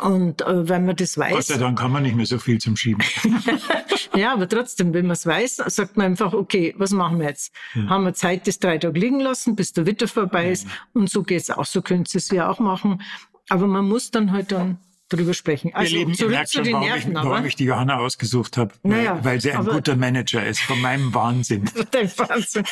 Und 0.00 0.42
äh, 0.42 0.68
wenn 0.68 0.84
man 0.84 0.96
das 0.96 1.16
weiß. 1.16 1.32
Gott 1.32 1.44
sei 1.44 1.56
Dank 1.56 1.78
kann 1.78 1.90
man 1.90 2.02
nicht 2.02 2.16
mehr 2.16 2.26
so 2.26 2.38
viel 2.38 2.58
zum 2.58 2.76
Schieben. 2.76 3.02
ja, 4.14 4.32
aber 4.32 4.48
trotzdem, 4.48 4.94
wenn 4.94 5.06
man 5.06 5.14
es 5.14 5.26
weiß, 5.26 5.56
sagt 5.66 5.96
man 5.96 6.06
einfach, 6.06 6.32
okay, 6.32 6.74
was 6.78 6.90
machen 6.90 7.18
wir 7.18 7.28
jetzt? 7.28 7.54
Ja. 7.74 7.88
Haben 7.88 8.04
wir 8.04 8.14
Zeit, 8.14 8.46
das 8.46 8.58
drei 8.58 8.78
Tage 8.78 8.98
liegen 8.98 9.20
lassen, 9.20 9.56
bis 9.56 9.72
der 9.72 9.86
Witter 9.86 10.08
vorbei 10.08 10.50
ist. 10.50 10.64
Ja. 10.64 10.70
Und 10.94 11.10
so 11.10 11.22
geht's 11.22 11.50
auch, 11.50 11.64
so 11.64 11.82
könnt 11.82 12.14
ihr 12.14 12.18
es 12.18 12.30
ja 12.30 12.48
auch 12.48 12.58
machen. 12.58 13.02
Aber 13.48 13.66
man 13.66 13.86
muss 13.86 14.10
dann 14.10 14.32
halt 14.32 14.52
dann 14.52 14.78
drüber 15.08 15.34
sprechen. 15.34 15.70
Also 15.74 15.92
Ihr 15.92 15.98
Lieben, 16.00 16.14
zurück 16.14 16.32
merkt 16.32 16.48
zu 16.48 16.58
schon, 16.58 16.64
den 16.64 16.80
Nerven, 16.80 17.12
ich, 17.12 17.16
warum 17.16 17.44
ich 17.44 17.56
die 17.56 17.64
Johanna 17.64 17.98
ausgesucht 17.98 18.56
habe, 18.56 18.74
naja, 18.82 19.20
weil 19.22 19.40
sie 19.40 19.52
ein 19.52 19.64
guter 19.64 19.96
Manager 19.96 20.44
ist, 20.44 20.60
von 20.60 20.80
meinem 20.80 21.14
Wahnsinn. 21.14 21.70
Dein 21.90 22.10
Wahnsinn. 22.16 22.64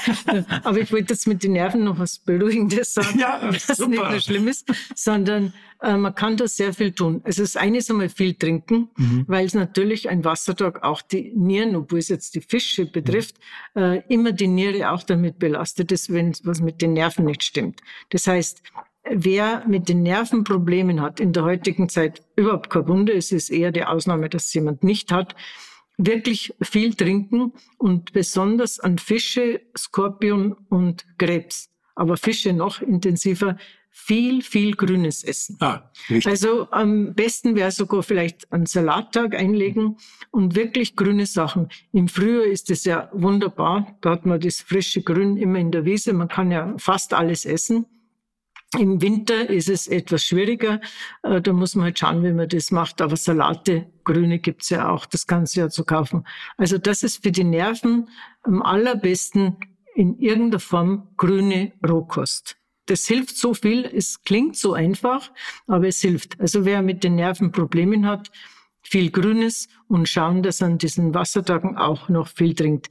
aber 0.65 0.79
ich 0.79 0.93
wollte 0.93 1.15
jetzt 1.15 1.27
mit 1.27 1.43
den 1.45 1.53
Nerven 1.53 1.85
noch 1.85 1.99
was 1.99 2.19
Beruhigendes 2.19 2.95
sagen, 2.95 3.19
ja, 3.19 3.41
was 3.49 3.67
super. 3.67 3.89
nicht 3.89 4.11
mehr 4.11 4.21
schlimm 4.21 4.49
ist, 4.49 4.67
sondern 4.95 5.53
äh, 5.81 5.97
man 5.97 6.15
kann 6.15 6.37
da 6.37 6.49
sehr 6.49 6.73
viel 6.73 6.93
tun. 6.93 7.21
Also 7.25 7.43
das 7.43 7.57
eine 7.57 7.79
ist 7.79 7.91
einmal 7.91 8.09
viel 8.09 8.35
trinken, 8.35 8.89
mhm. 8.97 9.25
weil 9.29 9.47
es 9.47 9.55
natürlich 9.55 10.09
ein 10.09 10.25
Wassertag 10.25 10.83
auch 10.83 11.03
die 11.03 11.33
Nieren, 11.37 11.77
obwohl 11.77 12.01
es 12.01 12.09
jetzt 12.09 12.35
die 12.35 12.41
Fische 12.41 12.87
betrifft, 12.87 13.37
mhm. 13.75 13.83
äh, 13.83 14.03
immer 14.09 14.33
die 14.33 14.49
Niere 14.49 14.91
auch 14.91 15.03
damit 15.03 15.39
belastet 15.39 15.93
ist, 15.93 16.13
wenn 16.13 16.35
was 16.43 16.61
mit 16.61 16.83
den 16.83 16.95
Nerven 16.95 17.27
nicht 17.27 17.45
stimmt. 17.45 17.81
Das 18.11 18.27
heißt, 18.27 18.63
wer 19.11 19.65
mit 19.67 19.89
den 19.89 20.03
Nervenproblemen 20.03 21.01
hat, 21.01 21.21
in 21.21 21.33
der 21.33 21.45
heutigen 21.45 21.89
Zeit 21.89 22.23
überhaupt 22.37 22.71
kein 22.71 22.89
Wunder, 22.89 23.15
es 23.15 23.33
ist 23.33 23.51
eher 23.51 23.73
die 23.73 23.85
Ausnahme, 23.85 24.29
dass 24.29 24.53
jemand 24.55 24.83
nicht 24.83 25.13
hat, 25.13 25.35
wirklich 25.97 26.55
viel 26.61 26.95
trinken 26.95 27.53
und 27.79 28.13
besonders 28.13 28.81
an 28.81 28.99
Fische, 28.99 29.61
Skorpion 29.77 30.57
und 30.69 31.05
Krebs. 31.19 31.71
Aber 31.95 32.17
Fische 32.17 32.53
noch 32.53 32.81
intensiver, 32.81 33.57
viel, 33.97 34.43
viel 34.43 34.75
Grünes 34.75 35.23
essen. 35.23 35.57
Ah, 35.61 35.93
also 36.25 36.69
am 36.73 37.15
besten 37.15 37.55
wäre 37.55 37.71
sogar 37.71 38.03
vielleicht 38.03 38.53
einen 38.53 38.67
Salattag 38.67 39.37
einlegen 39.37 39.99
und 40.33 40.57
wirklich 40.57 40.97
grüne 40.97 41.27
Sachen. 41.27 41.69
Im 41.93 42.09
Frühjahr 42.09 42.45
ist 42.45 42.71
es 42.71 42.85
ja 42.85 43.09
wunderbar. 43.13 43.97
Da 44.01 44.11
hat 44.11 44.27
man 44.27 44.41
das 44.41 44.61
frische 44.61 45.03
Grün 45.03 45.37
immer 45.37 45.61
in 45.61 45.71
der 45.71 45.85
Wiese. 45.85 46.13
Man 46.13 46.27
kann 46.27 46.51
ja 46.51 46.75
fast 46.77 47.15
alles 47.15 47.45
essen. 47.45 47.87
Im 48.79 49.01
Winter 49.01 49.49
ist 49.49 49.69
es 49.69 49.87
etwas 49.87 50.25
schwieriger. 50.25 50.81
Äh, 51.23 51.41
da 51.41 51.53
muss 51.53 51.75
man 51.75 51.85
halt 51.85 51.99
schauen, 51.99 52.25
wie 52.25 52.33
man 52.33 52.49
das 52.49 52.71
macht. 52.71 53.01
Aber 53.01 53.17
Salate, 53.17 53.87
Grüne 54.05 54.39
gibt's 54.39 54.71
ja 54.71 54.89
auch 54.89 55.07
das 55.07 55.27
ganze 55.27 55.61
Jahr 55.61 55.71
zu 55.71 55.85
kaufen. 55.85 56.27
Also 56.57 56.79
das 56.79 57.03
ist 57.03 57.23
für 57.23 57.33
die 57.33 57.45
Nerven 57.45 58.09
am 58.43 58.63
allerbesten 58.63 59.57
in 59.95 60.19
irgendeiner 60.19 60.61
Form 60.61 61.09
grüne 61.17 61.73
Rohkost. 61.87 62.57
Das 62.87 63.07
hilft 63.07 63.37
so 63.37 63.55
viel. 63.55 63.85
Es 63.85 64.23
klingt 64.25 64.57
so 64.57 64.75
einfach, 64.75 65.31
aber 65.67 65.89
es 65.89 66.01
hilft. 66.01 66.39
Also 66.41 66.65
wer 66.65 66.83
mit 66.83 67.05
den 67.05 67.15
Nerven 67.15 67.53
Problemen 67.53 68.07
hat, 68.07 68.31
viel 68.83 69.11
Grünes 69.11 69.69
und 69.89 70.09
schauen, 70.09 70.43
dass 70.43 70.61
er 70.61 70.67
an 70.67 70.79
diesen 70.79 71.15
Wassertagen 71.15 71.77
auch 71.77 72.09
noch 72.09 72.29
viel 72.29 72.55
trinkt. 72.55 72.91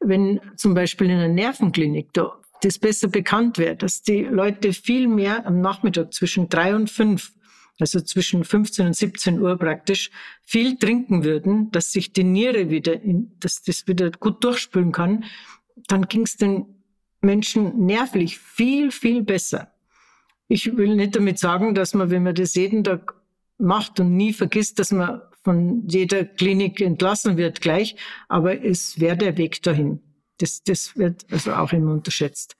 Wenn 0.00 0.40
zum 0.56 0.74
Beispiel 0.74 1.10
in 1.10 1.18
einer 1.18 1.28
Nervenklinik 1.28 2.12
da 2.12 2.40
das 2.64 2.78
besser 2.78 3.08
bekannt 3.08 3.58
wäre, 3.58 3.76
dass 3.76 4.02
die 4.02 4.22
Leute 4.22 4.72
viel 4.72 5.06
mehr 5.06 5.46
am 5.46 5.60
Nachmittag 5.60 6.14
zwischen 6.14 6.48
drei 6.48 6.74
und 6.74 6.90
fünf, 6.90 7.32
also 7.78 8.00
zwischen 8.00 8.44
15 8.44 8.86
und 8.86 8.96
17 8.96 9.40
Uhr 9.40 9.58
praktisch, 9.58 10.10
viel 10.42 10.78
trinken 10.78 11.24
würden, 11.24 11.70
dass 11.72 11.92
sich 11.92 12.12
die 12.12 12.24
Niere 12.24 12.70
wieder, 12.70 13.00
in, 13.02 13.32
dass 13.40 13.62
das 13.62 13.86
wieder 13.86 14.10
gut 14.12 14.42
durchspülen 14.42 14.92
kann, 14.92 15.24
dann 15.88 16.08
ging 16.08 16.22
es 16.22 16.36
den 16.36 16.66
Menschen 17.20 17.84
nervlich 17.84 18.38
viel, 18.38 18.90
viel 18.90 19.22
besser. 19.22 19.72
Ich 20.48 20.76
will 20.76 20.94
nicht 20.94 21.16
damit 21.16 21.38
sagen, 21.38 21.74
dass 21.74 21.94
man, 21.94 22.10
wenn 22.10 22.22
man 22.22 22.34
das 22.34 22.54
jeden 22.54 22.84
Tag 22.84 23.14
macht 23.58 24.00
und 24.00 24.16
nie 24.16 24.32
vergisst, 24.32 24.78
dass 24.78 24.92
man 24.92 25.20
von 25.42 25.86
jeder 25.86 26.24
Klinik 26.24 26.80
entlassen 26.80 27.36
wird 27.36 27.60
gleich, 27.60 27.96
aber 28.28 28.64
es 28.64 29.00
wäre 29.00 29.16
der 29.16 29.36
Weg 29.36 29.62
dahin. 29.62 30.00
Das, 30.38 30.62
das 30.62 30.96
wird 30.96 31.24
also 31.30 31.52
auch 31.54 31.72
immer 31.72 31.92
unterschätzt. 31.92 32.56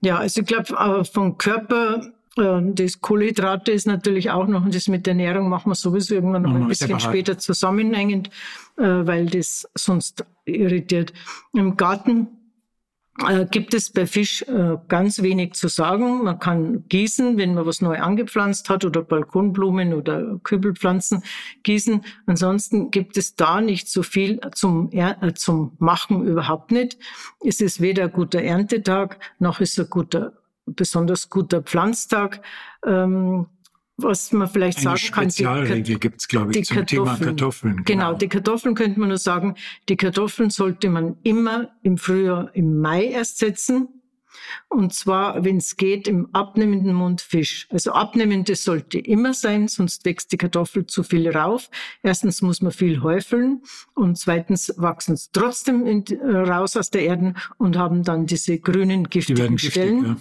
Ja, 0.00 0.18
also 0.18 0.40
ich 0.40 0.46
glaube, 0.46 1.04
vom 1.04 1.38
Körper, 1.38 2.12
äh, 2.36 2.60
das 2.62 3.00
Kohlenhydrate 3.00 3.70
ist 3.72 3.86
natürlich 3.86 4.30
auch 4.30 4.46
noch, 4.46 4.64
und 4.64 4.74
das 4.74 4.88
mit 4.88 5.06
der 5.06 5.12
Ernährung 5.12 5.48
machen 5.48 5.70
wir 5.70 5.76
sowieso 5.76 6.14
irgendwann 6.14 6.42
noch 6.42 6.54
ein 6.54 6.68
bisschen 6.68 6.98
später 7.00 7.38
zusammenhängend, 7.38 8.28
äh, 8.76 8.82
weil 8.82 9.26
das 9.26 9.68
sonst 9.74 10.24
irritiert. 10.44 11.12
Im 11.52 11.76
Garten 11.76 12.28
gibt 13.50 13.74
es 13.74 13.90
bei 13.90 14.06
Fisch 14.06 14.42
äh, 14.42 14.76
ganz 14.88 15.22
wenig 15.22 15.54
zu 15.54 15.68
sagen. 15.68 16.24
Man 16.24 16.38
kann 16.38 16.88
gießen, 16.88 17.36
wenn 17.38 17.54
man 17.54 17.66
was 17.66 17.80
neu 17.80 17.98
angepflanzt 17.98 18.68
hat 18.68 18.84
oder 18.84 19.02
Balkonblumen 19.02 19.94
oder 19.94 20.38
Kübelpflanzen 20.42 21.22
gießen. 21.62 22.04
Ansonsten 22.26 22.90
gibt 22.90 23.16
es 23.16 23.36
da 23.36 23.60
nicht 23.60 23.88
so 23.88 24.02
viel 24.02 24.40
zum, 24.54 24.90
äh, 24.92 25.34
zum 25.34 25.72
Machen 25.78 26.26
überhaupt 26.26 26.70
nicht. 26.70 26.98
Es 27.44 27.60
ist 27.60 27.80
weder 27.80 28.04
ein 28.04 28.12
guter 28.12 28.42
Erntetag, 28.42 29.18
noch 29.38 29.60
ist 29.60 29.78
ein 29.78 29.88
guter, 29.88 30.32
besonders 30.66 31.28
guter 31.28 31.62
Pflanztag. 31.62 32.40
Ähm, 32.86 33.46
was 33.96 34.32
man 34.32 34.48
vielleicht 34.48 34.78
Eine 34.78 34.96
sagen 34.96 35.12
kann. 35.12 35.30
Spezialregel 35.30 35.98
gibt 35.98 36.20
es, 36.20 36.28
glaube 36.28 36.52
ich, 36.52 36.64
zum 36.64 36.76
Kartoffeln. 36.76 37.16
Thema 37.16 37.24
Kartoffeln. 37.24 37.76
Genau. 37.84 37.84
genau, 37.84 38.14
die 38.14 38.28
Kartoffeln 38.28 38.74
könnte 38.74 38.98
man 38.98 39.08
nur 39.08 39.18
sagen, 39.18 39.54
die 39.88 39.96
Kartoffeln 39.96 40.50
sollte 40.50 40.90
man 40.90 41.16
immer 41.22 41.70
im 41.82 41.98
Frühjahr, 41.98 42.50
im 42.54 42.80
Mai 42.80 43.06
erst 43.06 43.38
setzen. 43.38 44.01
Und 44.68 44.94
zwar, 44.94 45.44
wenn 45.44 45.58
es 45.58 45.76
geht, 45.76 46.08
im 46.08 46.28
abnehmenden 46.32 46.94
Mund 46.94 47.20
Fisch. 47.20 47.66
Also 47.70 47.92
abnehmendes 47.92 48.64
sollte 48.64 48.98
immer 48.98 49.34
sein, 49.34 49.68
sonst 49.68 50.04
wächst 50.04 50.32
die 50.32 50.36
Kartoffel 50.36 50.86
zu 50.86 51.02
viel 51.02 51.28
rauf. 51.30 51.70
Erstens 52.02 52.42
muss 52.42 52.62
man 52.62 52.72
viel 52.72 53.02
häufeln 53.02 53.62
und 53.94 54.18
zweitens 54.18 54.72
wachsen 54.76 55.14
es 55.14 55.30
trotzdem 55.30 55.86
in, 55.86 56.04
äh, 56.06 56.38
raus 56.38 56.76
aus 56.76 56.90
der 56.90 57.02
Erde 57.02 57.34
und 57.58 57.76
haben 57.76 58.02
dann 58.02 58.26
diese 58.26 58.58
grünen 58.58 59.08
giftigen 59.08 59.56
giftig, 59.56 59.70
Stellen. 59.70 60.16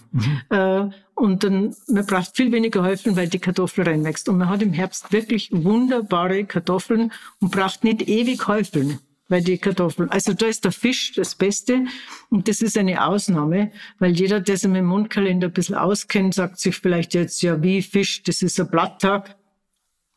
ja. 0.50 0.86
Äh, 0.86 0.90
und 1.14 1.44
dann, 1.44 1.76
man 1.88 2.06
braucht 2.06 2.36
viel 2.36 2.52
weniger 2.52 2.84
Häufeln, 2.84 3.16
weil 3.16 3.28
die 3.28 3.38
Kartoffel 3.38 3.84
reinwächst. 3.84 4.28
Und 4.28 4.40
man 4.40 4.50
hat 4.50 4.64
im 4.64 4.74
Herbst 4.74 5.12
wirklich 5.12 5.52
wunderbare 5.54 6.46
Kartoffeln 6.46 7.12
und 7.40 7.52
braucht 7.52 7.84
nicht 7.84 8.08
ewig 8.08 8.48
häufeln 8.48 9.00
weil 9.32 9.42
die 9.42 9.58
Kartoffeln, 9.58 10.10
also 10.10 10.34
da 10.34 10.46
ist 10.46 10.66
der 10.66 10.74
Fisch 10.74 11.14
das 11.14 11.36
Beste 11.36 11.86
und 12.30 12.48
das 12.48 12.62
ist 12.62 12.78
eine 12.78 13.06
Ausnahme, 13.06 13.72
weil 13.98 14.12
jeder, 14.12 14.42
der 14.42 14.58
sich 14.58 14.68
mit 14.68 14.80
dem 14.80 14.88
Mundkalender 14.88 15.48
ein 15.48 15.54
bisschen 15.54 15.76
auskennt, 15.76 16.34
sagt 16.34 16.60
sich 16.60 16.76
vielleicht 16.76 17.14
jetzt, 17.14 17.42
ja 17.42 17.64
wie 17.64 17.82
Fisch, 17.82 18.24
das 18.24 18.42
ist 18.42 18.60
ein 18.60 18.70
Blatttag 18.70 19.38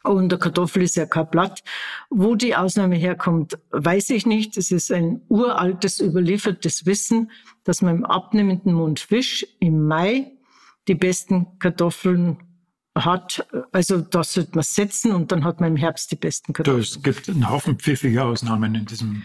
und 0.02 0.30
der 0.30 0.38
Kartoffel 0.38 0.82
ist 0.82 0.96
ja 0.96 1.06
kein 1.06 1.30
Blatt. 1.30 1.62
Wo 2.10 2.34
die 2.34 2.54
Ausnahme 2.54 2.96
herkommt, 2.96 3.58
weiß 3.70 4.10
ich 4.10 4.26
nicht. 4.26 4.56
Es 4.58 4.70
ist 4.70 4.92
ein 4.92 5.22
uraltes, 5.28 5.98
überliefertes 5.98 6.84
Wissen, 6.84 7.30
dass 7.62 7.80
man 7.80 7.96
im 7.96 8.04
abnehmenden 8.04 8.74
Mund 8.74 9.00
Fisch 9.00 9.46
im 9.60 9.86
Mai 9.86 10.32
die 10.88 10.94
besten 10.94 11.58
Kartoffeln 11.58 12.36
hat, 12.94 13.46
also 13.74 13.98
das 13.98 14.34
sollte 14.34 14.52
man 14.54 14.62
setzen 14.62 15.10
und 15.10 15.32
dann 15.32 15.42
hat 15.42 15.60
man 15.60 15.70
im 15.70 15.76
Herbst 15.76 16.12
die 16.12 16.16
besten 16.16 16.52
Kartoffeln. 16.52 16.80
Es 16.80 17.02
gibt 17.02 17.28
einen 17.28 17.50
Haufen 17.50 17.76
pfiffige 17.76 18.22
Ausnahmen 18.22 18.72
in 18.76 18.86
diesem, 18.86 19.24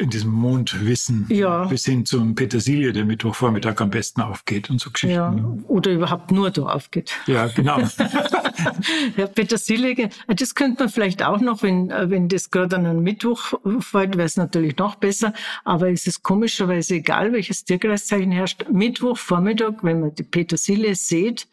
in 0.00 0.10
diesem 0.10 0.32
Mondwissen. 0.32 1.26
Ja. 1.28 1.66
Bis 1.66 1.84
hin 1.84 2.04
zum 2.04 2.34
Petersilie, 2.34 2.92
der 2.92 3.04
Mittwochvormittag 3.04 3.80
am 3.80 3.90
besten 3.90 4.22
aufgeht 4.22 4.70
und 4.70 4.80
so 4.80 4.90
Geschichten. 4.90 5.14
Ja, 5.16 5.34
oder 5.68 5.92
überhaupt 5.92 6.32
nur 6.32 6.50
da 6.50 6.62
aufgeht. 6.62 7.12
Ja, 7.26 7.46
genau. 7.46 7.80
Ja, 9.16 9.26
Petersilie, 9.26 10.10
das 10.26 10.54
könnte 10.54 10.82
man 10.82 10.90
vielleicht 10.90 11.22
auch 11.22 11.40
noch, 11.40 11.62
wenn, 11.62 11.88
wenn 11.88 12.28
das 12.28 12.50
gerade 12.50 12.76
an 12.76 12.84
einem 12.84 13.02
Mittwoch 13.02 13.54
fällt, 13.80 14.18
wäre 14.18 14.26
es 14.26 14.36
natürlich 14.36 14.76
noch 14.76 14.96
besser. 14.96 15.32
Aber 15.64 15.90
es 15.90 16.06
ist 16.06 16.22
komischerweise 16.22 16.96
egal, 16.96 17.32
welches 17.32 17.64
Tierkreiszeichen 17.64 18.32
herrscht. 18.32 18.66
Mittwoch, 18.70 19.16
Vormittag, 19.16 19.82
wenn 19.82 20.00
man 20.00 20.14
die 20.14 20.24
Petersilie 20.24 20.94
sieht, 20.94 21.48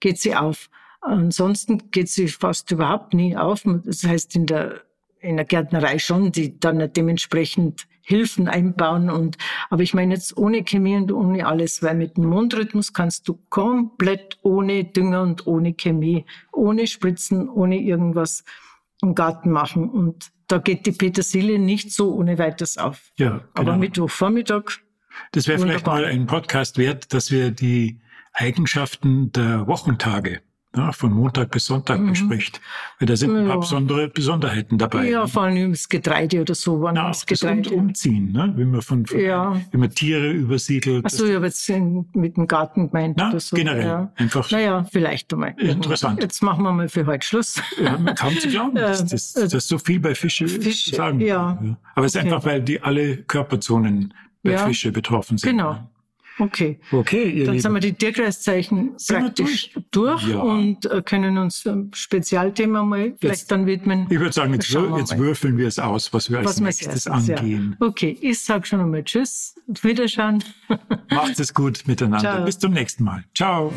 geht 0.00 0.20
sie 0.20 0.36
auf. 0.36 0.68
Ansonsten 1.00 1.90
geht 1.90 2.08
sie 2.08 2.28
fast 2.28 2.70
überhaupt 2.70 3.14
nie 3.14 3.36
auf. 3.36 3.62
Das 3.84 4.04
heißt, 4.04 4.36
in 4.36 4.46
der, 4.46 4.82
in 5.20 5.36
der 5.36 5.46
Gärtnerei 5.46 5.98
schon, 5.98 6.32
die 6.32 6.58
dann 6.58 6.92
dementsprechend 6.92 7.86
Hilfen 8.02 8.48
einbauen 8.48 9.08
und, 9.08 9.36
aber 9.68 9.82
ich 9.82 9.94
meine 9.94 10.14
jetzt 10.14 10.36
ohne 10.36 10.64
Chemie 10.64 10.96
und 10.96 11.12
ohne 11.12 11.46
alles, 11.46 11.82
weil 11.82 11.94
mit 11.94 12.16
dem 12.16 12.24
Mondrhythmus 12.24 12.92
kannst 12.92 13.28
du 13.28 13.38
komplett 13.50 14.38
ohne 14.42 14.84
Dünger 14.84 15.22
und 15.22 15.46
ohne 15.46 15.74
Chemie, 15.74 16.24
ohne 16.52 16.88
Spritzen, 16.88 17.48
ohne 17.48 17.78
irgendwas 17.78 18.42
im 19.00 19.14
Garten 19.14 19.50
machen 19.50 19.88
und 19.88 20.32
da 20.48 20.58
geht 20.58 20.86
die 20.86 20.92
Petersilie 20.92 21.60
nicht 21.60 21.92
so 21.92 22.12
ohne 22.12 22.38
weiteres 22.38 22.78
auf. 22.78 23.12
Ja, 23.16 23.44
Aber 23.54 23.64
genau. 23.66 23.78
Mittwochvormittag, 23.78 24.80
Das 25.30 25.46
wäre 25.46 25.60
vielleicht 25.60 25.86
mal 25.86 26.04
ein 26.04 26.26
Podcast 26.26 26.78
wert, 26.78 27.14
dass 27.14 27.30
wir 27.30 27.52
die 27.52 28.00
Eigenschaften 28.32 29.30
der 29.30 29.68
Wochentage 29.68 30.40
ja, 30.76 30.92
von 30.92 31.12
Montag 31.12 31.50
bis 31.50 31.66
Sonntag 31.66 32.04
bespricht. 32.06 32.60
Weil 33.00 33.06
da 33.08 33.16
sind 33.16 33.30
ein 33.36 33.44
paar 33.46 33.54
Ja. 33.56 33.60
besondere 33.60 34.08
Besonderheiten 34.08 34.78
dabei. 34.78 35.08
ja, 35.10 35.26
vor 35.26 35.42
allem 35.42 35.72
das 35.72 35.88
Getreide 35.88 36.40
oder 36.42 36.54
so, 36.54 36.80
wann 36.80 36.94
Na, 36.94 37.08
das 37.08 37.22
auch 37.22 37.26
das 37.26 37.42
um, 37.42 37.48
Getreide. 37.56 37.74
Umziehen, 37.74 38.32
ne? 38.32 38.52
wie 38.56 38.64
man 38.64 38.80
von, 38.82 39.04
von 39.04 39.18
Ja. 39.18 39.60
wie 39.72 39.76
man 39.78 39.90
Tiere 39.90 40.30
übersiedelt. 40.30 41.04
Ach 41.06 41.10
so, 41.10 41.26
ich 41.26 41.34
habe 41.34 41.46
jetzt 41.46 41.68
mit 42.14 42.36
dem 42.36 42.46
Garten 42.46 42.86
gemeint 42.88 43.16
Na, 43.18 43.30
oder 43.30 43.40
so. 43.40 43.56
generell. 43.56 43.82
Ja. 43.84 44.12
Einfach 44.16 44.48
Naja, 44.52 44.84
vielleicht 44.92 45.32
einmal. 45.32 45.54
Interessant. 45.58 46.22
Jetzt 46.22 46.40
machen 46.42 46.62
wir 46.62 46.72
mal 46.72 46.88
für 46.88 47.04
heute 47.04 47.26
Schluss. 47.26 47.60
ja, 47.82 47.96
kaum 48.14 48.34
zu 48.38 48.48
glauben, 48.48 48.76
dass, 48.76 49.04
dass, 49.06 49.34
Äh, 49.34 49.48
dass 49.48 49.66
so 49.66 49.78
viel 49.78 49.98
bei 49.98 50.14
Fische 50.14 50.46
Fisch, 50.46 50.84
sagen. 50.92 51.20
ja. 51.20 51.54
kann, 51.58 51.76
Aber 51.96 52.06
es 52.06 52.14
ist 52.14 52.20
Okay. 52.20 52.32
einfach, 52.32 52.46
weil 52.46 52.62
die 52.62 52.80
alle 52.80 53.16
Körperzonen 53.16 54.14
bei 54.44 54.52
Ja. 54.52 54.66
Fische 54.66 54.92
betroffen 54.92 55.36
sind. 55.36 55.50
Genau. 55.50 55.78
Okay. 56.38 56.78
Okay, 56.90 57.28
ihr 57.30 57.44
Dann 57.44 57.54
sind 57.58 57.64
Lieben. 57.64 57.74
wir 57.74 57.80
die 57.80 57.92
Tierkreiszeichen 57.92 58.92
Sind 58.96 59.18
praktisch 59.20 59.70
durch, 59.90 60.26
Ja. 60.26 60.38
und 60.38 60.86
äh, 60.86 61.02
können 61.02 61.36
uns 61.36 61.66
einem 61.66 61.90
Spezialthema 61.92 62.82
mal 62.82 63.14
vielleicht 63.20 63.50
dann 63.50 63.66
widmen. 63.66 64.06
Ich 64.10 64.18
würde 64.18 64.32
sagen, 64.32 64.54
jetzt, 64.54 64.72
wir 64.72 64.98
jetzt 64.98 65.18
würfeln 65.18 65.58
wir 65.58 65.68
es 65.68 65.78
aus, 65.78 66.12
was 66.14 66.30
wir 66.30 66.38
als 66.38 66.46
was 66.46 66.60
nächstes 66.60 67.06
erstes, 67.06 67.26
ja. 67.26 67.36
angehen. 67.36 67.76
Okay, 67.80 68.16
ich 68.20 68.38
sag 68.40 68.66
schon 68.66 68.80
einmal 68.80 69.04
Tschüss, 69.04 69.54
Wiederschauen. 69.82 70.42
Macht 71.10 71.38
es 71.40 71.52
gut 71.52 71.82
miteinander. 71.86 72.20
Ciao. 72.32 72.44
Bis 72.44 72.58
zum 72.58 72.72
nächsten 72.72 73.04
Mal. 73.04 73.24
Ciao. 73.34 73.72